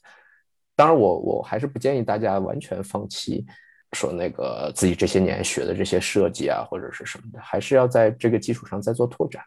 [0.75, 3.47] 当然，我我还是不建议大家完全放弃，
[3.93, 9.43] 说那个自己这些年学的这些设计啊或者是什么的，还是要在这个基础上再做拓展。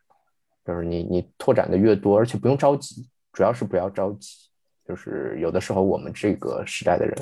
[0.66, 4.32] 就是你你拓展的越多，而且不用着急，主要是不要着急。
[4.88, 7.16] 就是有的时候我们这个时代的人。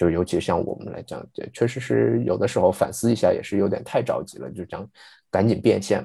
[0.00, 4.88] 就尤其像我们来讲，这确实是有的时候反思一下，也是有点太着急了，就讲
[5.30, 6.02] 赶紧变现。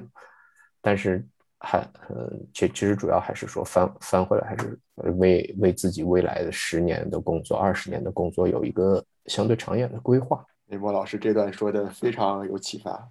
[0.82, 1.24] 但是
[1.58, 4.78] 还，嗯，其其实主要还是说翻翻回来，还是
[5.14, 10.44] 为为自己未来的十年的工作、二十年的工作有一个相对长远的规划。
[10.66, 13.08] 雷波老师这段说的非常有启发，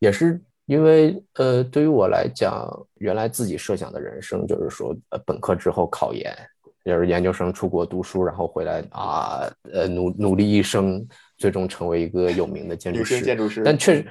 [0.00, 6.36] 也是因为呃，对于我来讲，原来自己设想的人生就是说，呃，本科之后考研，
[6.84, 11.06] 就是研究生出国读书，然后回来啊，呃，努努力一生，
[11.38, 13.22] 最终成为一个有名的建筑师。
[13.22, 13.62] 建筑师。
[13.64, 14.06] 但确实，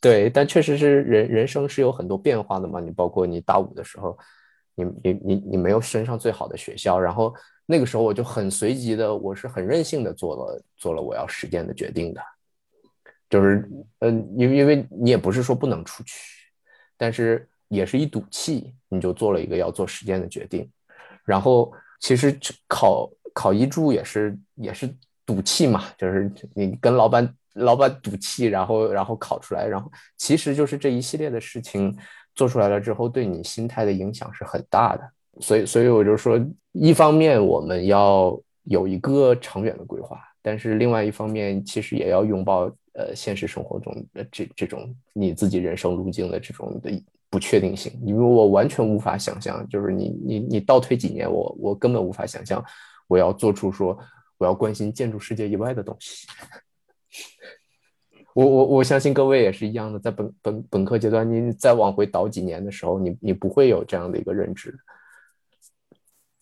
[0.00, 2.78] 对，但确实是人人生是有很多变化的嘛。
[2.78, 4.16] 你包括你大五的时候，
[4.76, 7.34] 你你你你没有升上最好的学校，然后
[7.66, 12.20] 那个时候我就很随机的，我是很任性的做了做了我要实践的决定的。
[13.28, 13.68] 就是，
[14.00, 16.14] 嗯，因为因为你也不是说不能出去，
[16.96, 20.70] 但是也是一赌气，你就做了一个要做实践的决定。
[21.24, 21.72] 然后
[22.04, 24.86] 其实考考一注也是也是
[25.24, 31.96] 赌气嘛，就是你跟老板老板赌气，然后然后考出来，然后其实就是这一系列的事情
[32.34, 35.02] 做出来了之后，对你心态的影响是很大的。
[35.40, 36.38] 所以所以我就说，
[36.72, 42.70] 一方面我们要有一个长远的规划，但是另外一方面其实也要拥抱。
[42.96, 46.92] 呃，现实生活中的这这种你自己人生路径的这种的
[47.34, 52.64] 不确定性，因为我完全无法想象，就是你你你倒退几年，我我根本无法想象，
[53.08, 53.98] 我要做出说
[54.38, 56.28] 我要关心建筑世界以外的东西。
[58.34, 64.72] 我我我相信各位也是一样的，在本本本科阶段，你再往回倒几年的时候，你你不会有这样的一个认知。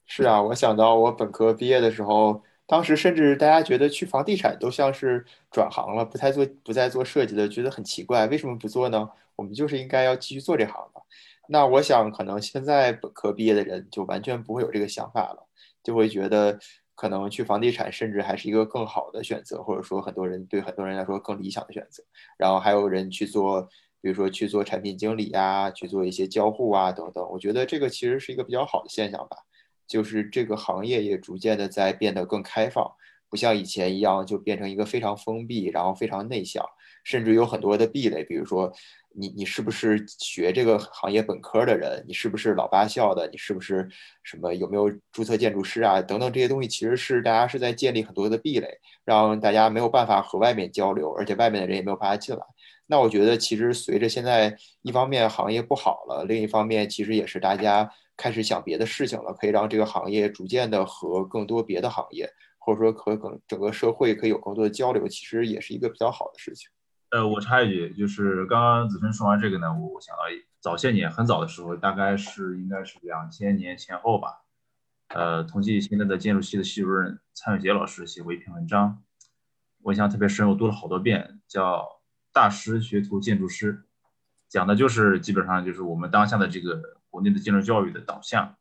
[0.05, 2.43] 是啊，我想到我本科毕业的时候。
[2.67, 9.11] 当时甚至大家觉得去房地产都像是转行了，不太做不再做设计的，觉得很奇怪，为什么不做呢？
[9.37, 11.03] 我们就是应该要继续做这行的。
[11.49, 15.47] 那我想，可能现在本科毕业的人就完全不会有这个想法了，
[15.83, 16.59] 就会觉得
[16.95, 22.03] 可能去房地产甚至还是一个更好的选择，或者说很多人对很多人来说更理想的选择。
[22.39, 23.61] 然后还有人去做，
[24.01, 27.29] 比如说去做产品经理呀，去做一些交互啊等等。
[27.31, 29.37] 我觉得这个其实是一个比较好的现象吧。
[29.93, 32.91] 就是这个行业也逐渐的在变得更开放，
[33.29, 36.65] 不像以前一样就变成一个非常封闭，然后非常内向，
[37.05, 38.25] 甚至有很多的壁垒。
[38.25, 38.73] 比如说，
[39.15, 42.03] 你你是不是学这个行业本科的人？
[42.09, 43.29] 你是不是老八校的？
[43.31, 43.87] 你是不是
[44.23, 46.01] 什么有没有注册建筑师啊？
[46.01, 48.67] 等等这些东西，其实是大家是在建立很多的壁垒，
[49.05, 52.43] 让大家没有办法和外面交流，而且外面的人也没有办法进来。
[52.87, 57.91] 那我觉得，其实随着现在一方面行业不好了，另一方面其实也是大家。
[58.23, 66.71] 开始想别的事情了，可以让这个行业逐渐的和更多别的行业，或者说和更整个社会可以有更多的交流，其实也是一个比较好的事情。
[67.11, 70.23] 呃，我插一句，就是刚刚子春说完这个呢，我想到
[70.61, 74.45] 早些年很早的时候，大概是应该是两千年前后吧。
[75.09, 79.03] 呃，同济现在的建筑系的系主任蔡永杰老师写过一篇文章，
[79.83, 81.79] 我印象特别深，我读了好多遍，叫
[82.33, 83.75] 《大师学徒建筑师》，
[84.49, 86.81] 讲的就是基本上就是我们当下的这个。
[87.13, 88.57] 国内的建筑教育的导向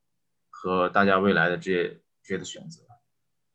[0.49, 1.88] 和大家未来的职业
[2.22, 2.84] 职业的选择，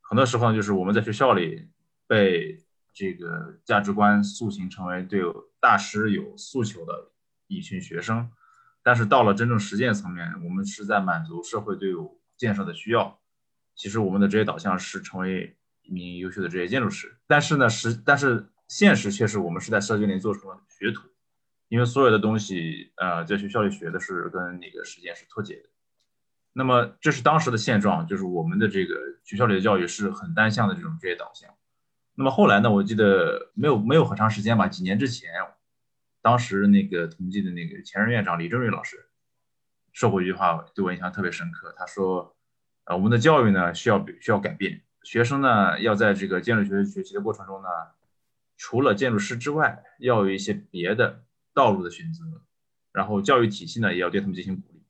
[0.01, 1.69] 很多时候就是我们在学校里
[2.07, 5.21] 被这个价值观塑形成为对
[5.59, 7.11] 大师有诉求的
[7.45, 8.31] 一群学生，
[8.81, 13.19] 但是到了真正实践层面，我们是在满足社会对有建设的需要。
[13.75, 21.07] 其实我们的职业导向是成为一名优秀的职业建筑师，但是呢，实但是现实却是我们是在社区里做出了学徒。
[21.69, 25.69] 因为所有的东西，呃，在学校里学的是跟那个实践是脱节的。
[26.53, 31.53] 那么这是当时的现状，就是我们的这个学校里的教育是很单向的这种职业导向。
[32.15, 35.29] 那么后来呢，我记得没有没有很长时间吧，几年之前，
[36.21, 39.09] 当时那个同济的那个前任院长李正瑞老师
[39.91, 41.75] 说过一句话，对我印象特别深刻。
[41.77, 42.35] 他说
[42.85, 47.67] ：“呃，我们的教育呢需要需要改变，学生呢要在这个建筑学学习的过程中呢，
[48.55, 51.23] 除了建筑师之外，要有一些别的。”
[51.57, 52.23] 道路的选择，
[52.93, 54.83] 然后教育体系呢也要对他们进行鼓励。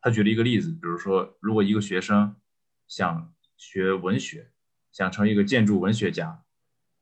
[0.00, 2.34] 他举了一个例子，比如说，如果一个学生
[2.86, 4.50] 想学文学，
[4.90, 6.42] 想成为一个建筑文学家，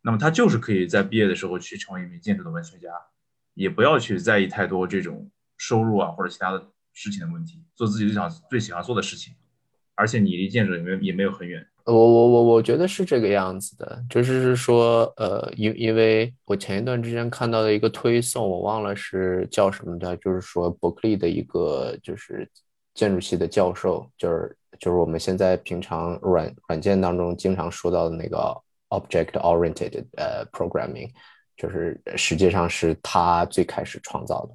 [0.03, 2.91] 那么他就是可以在毕业的时候去成为一名建筑的文学家，
[3.55, 9.37] 也不要去在意太多这种收入啊或者其他的事情的问题，做自己最想最喜欢做的事情，
[9.95, 11.69] 而且你离建筑也没也没有很远。
[11.86, 22.50] 我我我我觉得是这个样子的，就是是说，呃，因因为我前一段之间看到的一个推送，我忘了是叫什么的，就是说伯克利的一个就是
[22.92, 28.36] 建筑系的教授，就是就是我们现在平常软软件当中经常说到的那个
[28.88, 31.08] object oriented 呃 programming，
[31.56, 34.54] 就是实际上是他最开始创造的，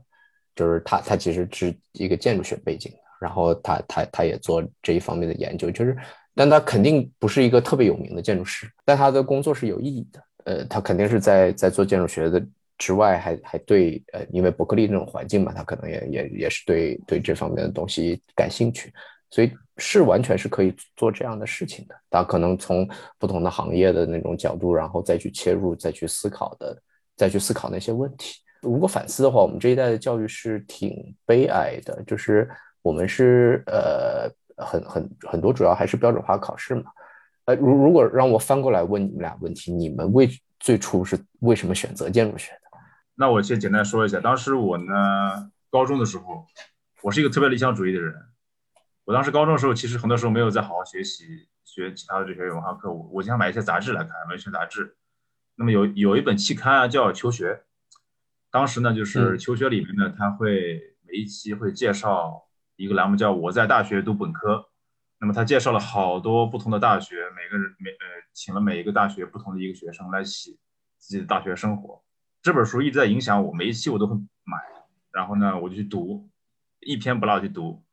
[0.53, 5.95] 就是他他其实是一个建筑学背景的，然后他他他也做这一方面的研究，就是。
[6.35, 10.23] 但他肯定不是一个特别有名的建筑师，但他的工作是有意义的。
[10.45, 12.43] 呃，他肯定是在在做建筑学的
[12.77, 18.91] 之外，还还对呃，因为伯克利那种环境嘛，他可能也也也是对对这方面的东西感兴趣，
[19.29, 21.95] 所以是完全是可以做这样的事情的。
[22.09, 22.89] 他可能从
[23.19, 26.75] 不同的行业的那种角度，然后再去切入，再去思考的，
[27.15, 28.39] 再去思考那些问题。
[28.61, 32.49] 如果反思的话，我们这一代的教育是挺悲哀的，就是
[32.81, 34.27] 我们是呃
[34.65, 36.83] 很很很多主要还是标准化考试嘛。
[37.45, 40.29] 呃，如如果让我翻过来问你们俩问题，你们为
[40.59, 42.77] 最初是为什么选择建筑学的？
[43.15, 46.45] 那我先简单说一下，当时我呢，高中的时候，
[47.01, 48.15] 我是一个特别理想主义的人。
[49.03, 52.91] 我当时高中的时候，其实很多时候没有在好好学习，学其他的这些文化课。
[52.91, 54.95] 我我经常买一些杂志来看，文学杂志。
[55.55, 57.53] 那么有有一本期刊啊，叫《求学》。
[58.51, 62.43] 当时呢，就是《求学》里面呢，他会每一期会介绍
[62.81, 64.65] 一个栏目，叫“我在大学读本科”。
[65.19, 67.97] 那么他介绍了好多不同的大学，每个人每呃，
[68.33, 70.51] 请了每一个大学不同的一个学生来写
[70.97, 72.03] 自己的大学生活。
[72.41, 74.57] 这本书一直在影响我，每一期我都会买，
[75.11, 76.27] 然后呢，我就去读，
[76.79, 77.83] 一篇不落去读。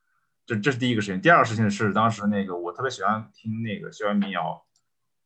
[0.46, 1.20] 这这是第一个事情。
[1.20, 4.64] 第二个事情是，当时那个我特别喜欢听那个校园民谣，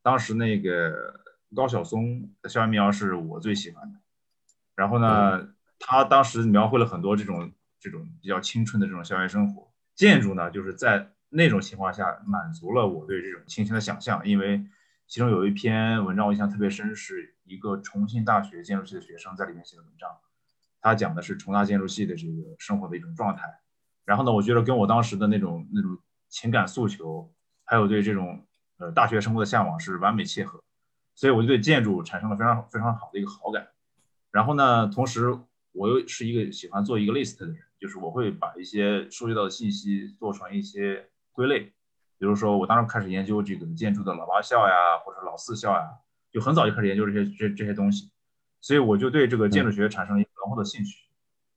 [0.02, 1.20] 当时那个
[1.54, 4.00] 高晓松的校园民谣是我最喜欢的。
[4.74, 7.52] 然后呢，他当时描绘了很多这种
[7.82, 9.68] 这种比较青春的这种校园生活。
[9.94, 14.26] 建筑呢，就是在那种情况下满足了我对这种清新的想象。
[14.26, 14.64] 因为
[15.06, 20.08] 其中有一篇文章我印象特别深，是一个重庆大学建筑系的学生在里面写的文章，
[20.80, 23.42] 他讲的是重大建筑系的这个生活的一种状态。
[24.04, 25.98] 然后呢，我觉得跟我当时的那种那种
[26.28, 27.30] 情感诉求，
[27.64, 28.46] 还有对这种
[28.78, 30.62] 呃大学生活的向往是完美契合，
[31.14, 33.68] 所以我就对建筑产生了非常非常好的一个好感。
[34.30, 35.38] 然后呢，同时
[35.72, 41.60] 我又是一个喜欢做一个 list 的人，就是我会把一些收集到的信息做成一些归类，
[42.18, 45.88] 比如说我当时开始研究这个建筑的老八校呀，或者老四校呀，
[46.30, 48.10] 就很早就开始研究这些这这些东西，
[48.60, 50.98] 所以我就对这个建筑学产生了一个浓厚的兴趣。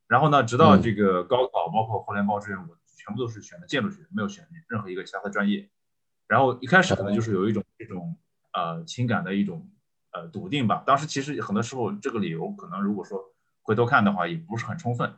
[0.07, 5.69] 然后呢，直到这个高考，包括后来报志愿，我全部都是选的建筑学，没有选任何一个其他的专业。
[6.27, 8.17] 然后一开始可能就是有一种这种
[8.53, 9.69] 呃情感的一种
[10.11, 10.83] 呃笃定吧。
[10.85, 13.19] 当时其实很多时候这个理由可能如果说
[13.65, 15.13] 回头看的话，也不是很充分。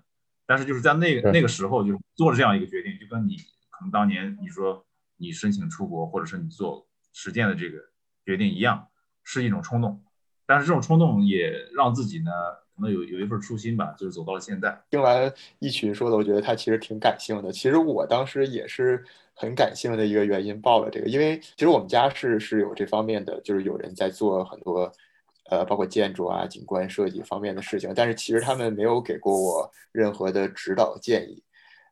[0.47, 3.35] 但是就是在那个那个时候，就做了这样一个决定，就跟你
[3.69, 4.83] 可能当年你说
[5.17, 7.77] 你申请出国，或者是你做实践的这个
[8.25, 8.87] 决定一样，
[9.23, 10.03] 是一种冲动。
[10.47, 12.31] 但是这种冲动也让自己呢。
[12.77, 14.79] 可能有有一份初心吧，就是走到了现在。
[14.91, 17.51] 听完一群说的，我觉得他其实挺感性的。
[17.51, 19.03] 其实我当时也是
[19.33, 24.93] 很感性的一个原因报了这个，因为其实我们家是是有这方面的，就是有人在做很多，
[25.49, 27.91] 呃，包括建筑啊、景观设计方面的事情。
[27.95, 31.43] 但是其实他们没有给过我任何的指导建议。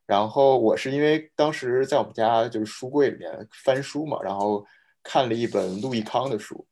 [0.06, 4.64] 然后我是因为当时在我们家就是书柜里面翻书嘛，然后
[5.02, 6.66] 看了一本陆易康的书。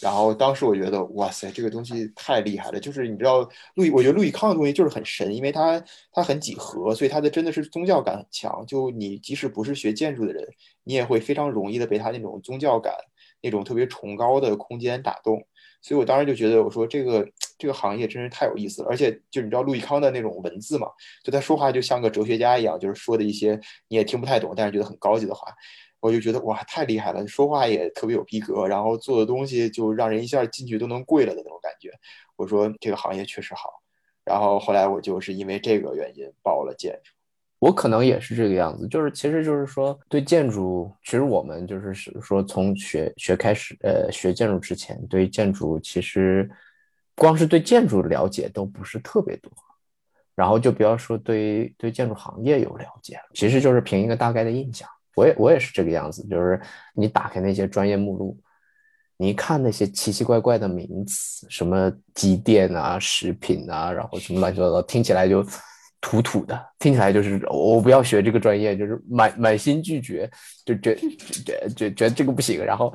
[0.00, 2.80] 然后当时我觉得，哇塞，这个东西太厉害了！
[2.80, 5.80] 就是你知道，路易，我觉得路易康的东西就是很神，因为它
[6.10, 8.64] 它很几何，所以它的真的是宗教感很强。
[8.66, 10.44] 就你即使不是学建筑的人，
[10.82, 12.92] 你也会非常容易的被他那种宗教感、
[13.40, 15.46] 那种特别崇高的空间打动。
[15.86, 17.24] 所以我当时就觉得，我说这个
[17.56, 18.88] 这个行业真是太有意思了。
[18.88, 20.88] 而且就你知道陆毅康的那种文字嘛，
[21.22, 23.54] 就他说话就像个哲学家一样，就是说的一些
[23.86, 25.46] 你也听不太懂，但是觉得很高级的话。
[26.00, 27.26] 我就觉得哇，太厉害了！
[27.26, 31.90] 说话也特别有逼格，然后做的东西就让人一下进去都能跪了的那种感觉。
[32.36, 33.70] 我说这个行业确实好。
[34.24, 37.15] 然后后来我就是因为这个原因报了建筑。
[37.66, 46.48] 我可能也是这个样子，就是其实就是说对建筑，其实我们就是说从学学开始，呃，学建筑之前对建筑其实
[47.16, 49.50] 光是对建筑了解都不是特别多，
[50.36, 54.88] 然后就不要说对对建筑行业有了解，其实就是凭一个大概的印象。
[55.16, 56.60] 我也我也是这个样子，就是
[56.94, 58.38] 你打开那些专业目录，
[59.16, 65.44] 你一看那些奇奇怪怪的名词，什么机电啊、食品啊，然后什么乱七八糟，听起来就
[66.00, 70.30] 土土的，听起来就是我不要学这个专业，就是满满心拒绝，
[70.64, 70.94] 就觉
[71.44, 72.64] 觉觉觉得这个不行。
[72.64, 72.92] 然后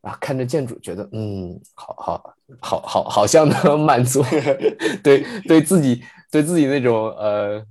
[0.00, 4.22] 啊，看着建筑，觉得嗯，好好好好好像能满足
[5.02, 7.64] 对对自己对自己那种呃。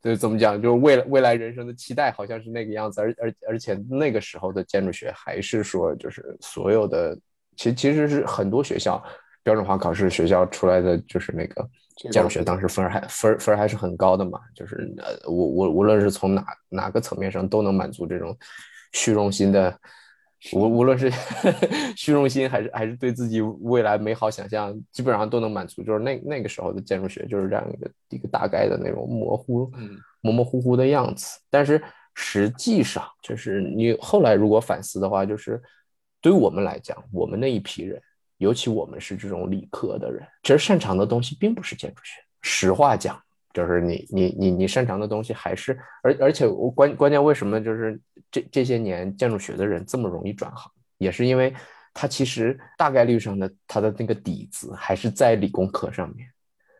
[0.00, 7.18] 就怎么讲，就是未来未来人生的期待好像是那个样子，而而而且那个时候的建筑学还是说，就是所有的，
[7.56, 9.02] 其其实是很多学校
[9.42, 11.68] 标准化考试学校出来的，就是那个
[11.98, 18.36] 建筑学当时分还分分还是很高的嘛，就是呃，无无无论是从哪哪个层面上都能满足这种
[18.92, 19.78] 虚荣心的。
[20.52, 21.10] 无无论是
[21.98, 25.82] 虚荣心还是还是对自己未来美好想象，基本上都能满足。
[25.82, 29.68] 就是那那个时候的建筑学就是这样一个一个大概的那种模糊、
[30.20, 31.40] 模模糊糊的样子。
[31.50, 31.82] 但是
[32.14, 35.60] 实际上，就是你后来如果反思的话，就是
[36.20, 38.00] 对于我们来讲，我们那一批人，
[38.38, 42.20] 尤其我们是这种理科的人，其实擅长的东西并不是建筑学。
[42.42, 43.20] 实话讲。
[43.54, 47.98] 就是你你你你擅长的东西还是而而且我关关键为什么就是
[48.30, 51.52] 这这些年建筑学的人这么容易转行，也是因为
[51.92, 56.28] 他其实大概率上的他的那个底子还是在理工科上面，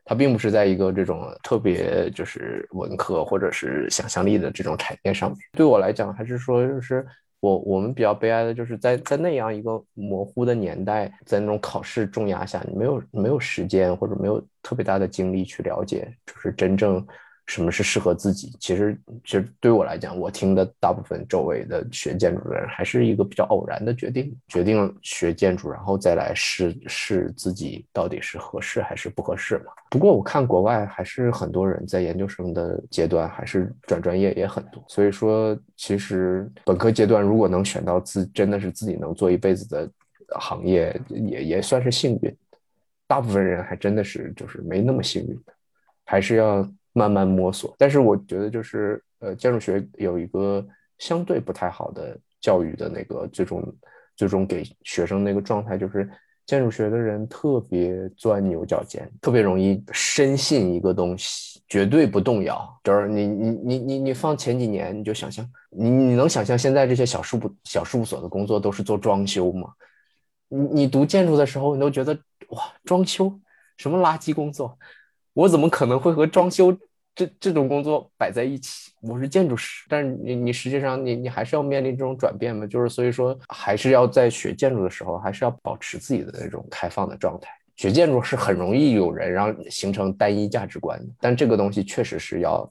[0.08, 5.38] 它并不是在一个这种特别就是文科或者是想象力的这种产业上面。
[5.52, 7.04] 对我来讲，还是说就是
[7.40, 17.06] 我我们比较悲哀的就是在在那样一个模糊的年代，在那种考试重压下，你没有没有时间或者没有特别大的精力去了解，就是真正。
[17.48, 18.54] 什么是适合自己？
[18.60, 29.72] 其实，其实对我来讲，我听的大部分周围的学建筑的人，还是一个比较偶然的决定，决定学建筑，然后再来试试自己到底是合适还是不合适嘛。
[29.88, 39.90] 不过我看国外还是很多人在研究生的阶段还是转专业也很多，所以说其实本科阶段如果能选到自真的是自己能做一辈子的
[40.38, 42.36] 行业，也也算是幸运。
[43.06, 45.54] 大部分人还真的是就是没那么幸运的，
[46.04, 46.70] 还是要。
[46.98, 50.66] 慢慢摸索，但是我觉得就是呃，建筑学有一个
[50.98, 53.62] 相对不太好的教育的那个最终
[54.16, 56.10] 最终给学生那个状态，就是
[56.44, 62.80] 建筑学的人特别钻牛角尖，特别容易深信一个东西，绝对不动摇。
[62.82, 69.70] 就是你你你你你放前几年，你就想象你你能想象现在这些小事务小事务所的工作都是做装修吗？
[70.48, 72.18] 你你读建筑的时候，你都觉得
[72.48, 73.32] 哇，装修
[73.76, 74.78] 什么垃圾工作，
[75.34, 76.76] 我怎么可能会和装修？
[77.18, 87.50] 这这种工作摆在一起，我是建筑师，但是你你实际上你你还是要面临这种转变嘛，就是所以说还是要在学建筑的时候，还是要保持自己的那种开放的状态。
[87.74, 92.70] 学建筑是很容易有人让形成单一价值观，但这个东西确实是要。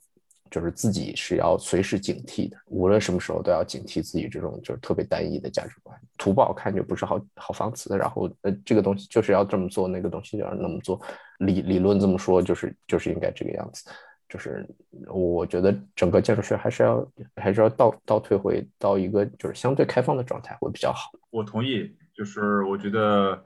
[0.50, 5.94] 就是自己是要随时警惕的，无论什么时候都要警惕自己这种就是特别单一的价值观。
[6.18, 11.02] 图不好看就不是好好方词，然后呃这个东西就是要这么做，那个东西就要那么做。
[11.40, 13.90] 理理论这么说，就是就是应该这个样子。
[14.30, 14.68] 就是
[15.08, 21.12] 我觉得整个建筑学还是要还是要倒倒退回到一个就是相对开放的状态会比较好。
[21.30, 23.44] 我同意，就是我觉得，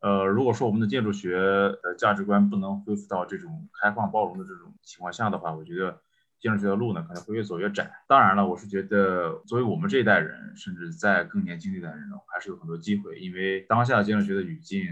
[0.00, 5.98] 呃，如果说我们的建筑学的价值观不能恢复到这种开放包容的这种情况下的话，我觉得
[6.38, 7.90] 建筑学的路呢可能会越走越窄。
[8.06, 14.84] 当然了，我是觉得作为我们这一代人，甚至在更年轻一代人呢，还是有很多机会，因为当下建筑学的语境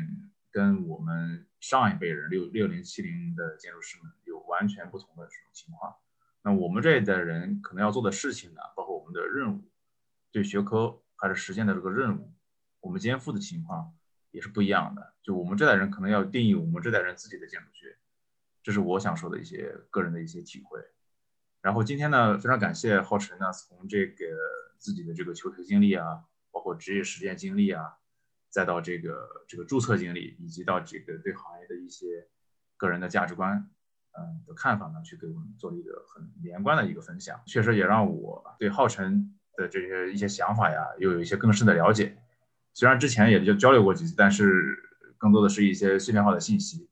[0.50, 4.10] 跟我们上一辈人六六零七零的建筑师们。
[4.46, 5.94] 完全不同的这种情况，
[6.42, 9.70] 那我们这一代人可能要做的事情呢，包括我们的任务，
[10.30, 12.32] 对学科还是实践的这个任务，
[12.80, 13.92] 我们肩负的情况
[14.30, 15.14] 也是不一样的。
[15.22, 17.96] 就我们这代人可能要定义我们这代人自己的建筑学，
[18.62, 20.80] 这是我想说的一些个人的一些体会。
[21.60, 24.24] 然后今天呢，非常感谢浩辰呢，从这个
[24.78, 27.98] 自己的这个求学经历啊，包括职业实践经历啊，
[28.50, 32.28] 再到这个这个注册经历，以及到这个对行业的一些
[32.76, 33.68] 个人的价值观。
[34.18, 42.16] 嗯的看法呢，去给我们做了一个很连贯的一个分享，确实也让我对浩辰的这些一些想法呀，又有一些更深的了解。
[42.72, 44.76] 虽然之前也就交流过几次，但是
[45.18, 46.88] 更多的是一些碎片化的信息。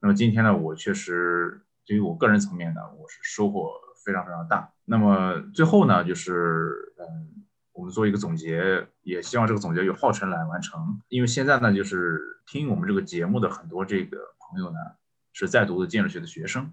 [0.00, 3.70] 那么今天呢，我确实对于我个人层面呢，我是收获
[4.04, 4.72] 非常非常大。
[4.84, 14.78] 那么最后呢，就是嗯，我们做一个总结，也希望这个总结由浩辰来完成，因为现在呢，就是听我们这个节目的很多这个朋友呢。
[15.38, 16.72] 是在读的建筑学的学生，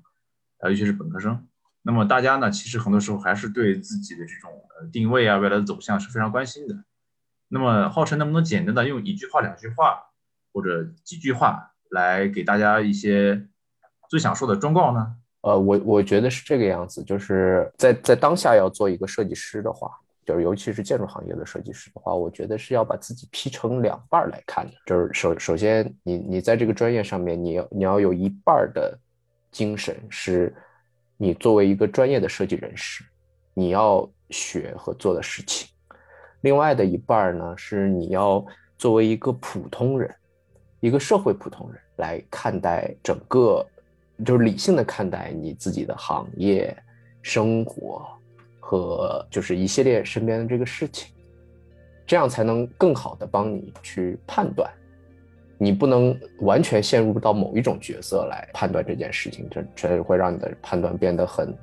[0.60, 1.46] 啊，尤其是本科生。
[1.82, 4.50] 那么大家呢，其实很多时候还是对自己的这种
[4.80, 6.86] 呃定位啊、未来的走向是非常关心的。
[7.50, 10.02] 那么浩辰能不能简单的用一句话、两句话
[10.54, 13.46] 或者几句话来给大家一些
[14.10, 15.18] 最想说的忠告呢？
[15.42, 19.92] 呃，我我觉得是这个样子，就是在在当下要做一个设计师的话。
[20.26, 24.72] 就是尤其是建筑行业的设计师的话，我觉得是要把自己劈成两半来看的。
[24.86, 28.98] 就是首首先，你你在这个专业上面，你要你要有一半的
[29.52, 30.56] 精神是，
[31.18, 33.04] 你作为一个专业的设计人士，
[33.54, 35.68] 你要学和做的事情；
[36.42, 38.44] 另外的一半呢，是你要
[38.78, 40.14] 作为一个普通人，
[40.80, 43.66] 一个社会普通人来看待整个，
[44.26, 46.76] 就是理性的看待你自己的行业
[47.22, 48.08] 生活。
[48.66, 51.14] 和就是一系列身边的这个事情，
[52.08, 54.72] 这样才能更好的帮你去判断。
[55.58, 61.54] 你不能完全陷入到某一种角色来判断这件事情，这这会让你的判断变得很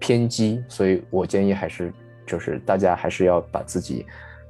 [0.00, 0.62] 偏激。
[0.68, 1.92] 所以我建议还是
[2.26, 4.04] 就是大家还是要把自己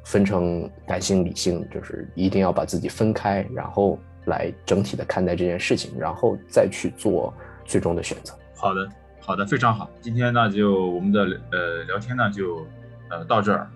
[0.04, 7.32] 分成感性、理性，就是一定要把自己分开，然后来整体的看待这件事情，然后再去做
[7.64, 8.34] 最终的选择。
[8.54, 8.88] 好的。
[9.26, 9.88] 好的，非常好。
[10.02, 12.66] 今天呢，就我们的呃聊天呢，就
[13.08, 13.70] 呃到这儿。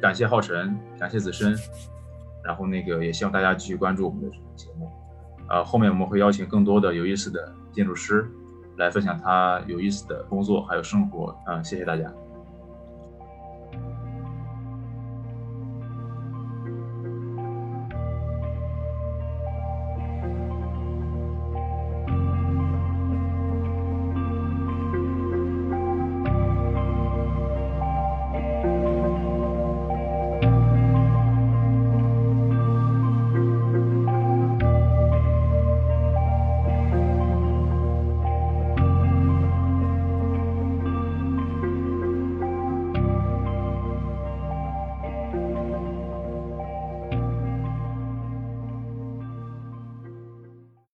[0.00, 1.56] 感谢浩辰，感谢子深，
[2.44, 4.88] 然后那个也希望大家继续关注我们的节目。
[5.48, 8.28] 呃，后面我们会邀请更多的有意思的建筑师
[8.76, 11.36] 来分享他有意思的工作还有生活。
[11.48, 12.08] 嗯，谢谢大家。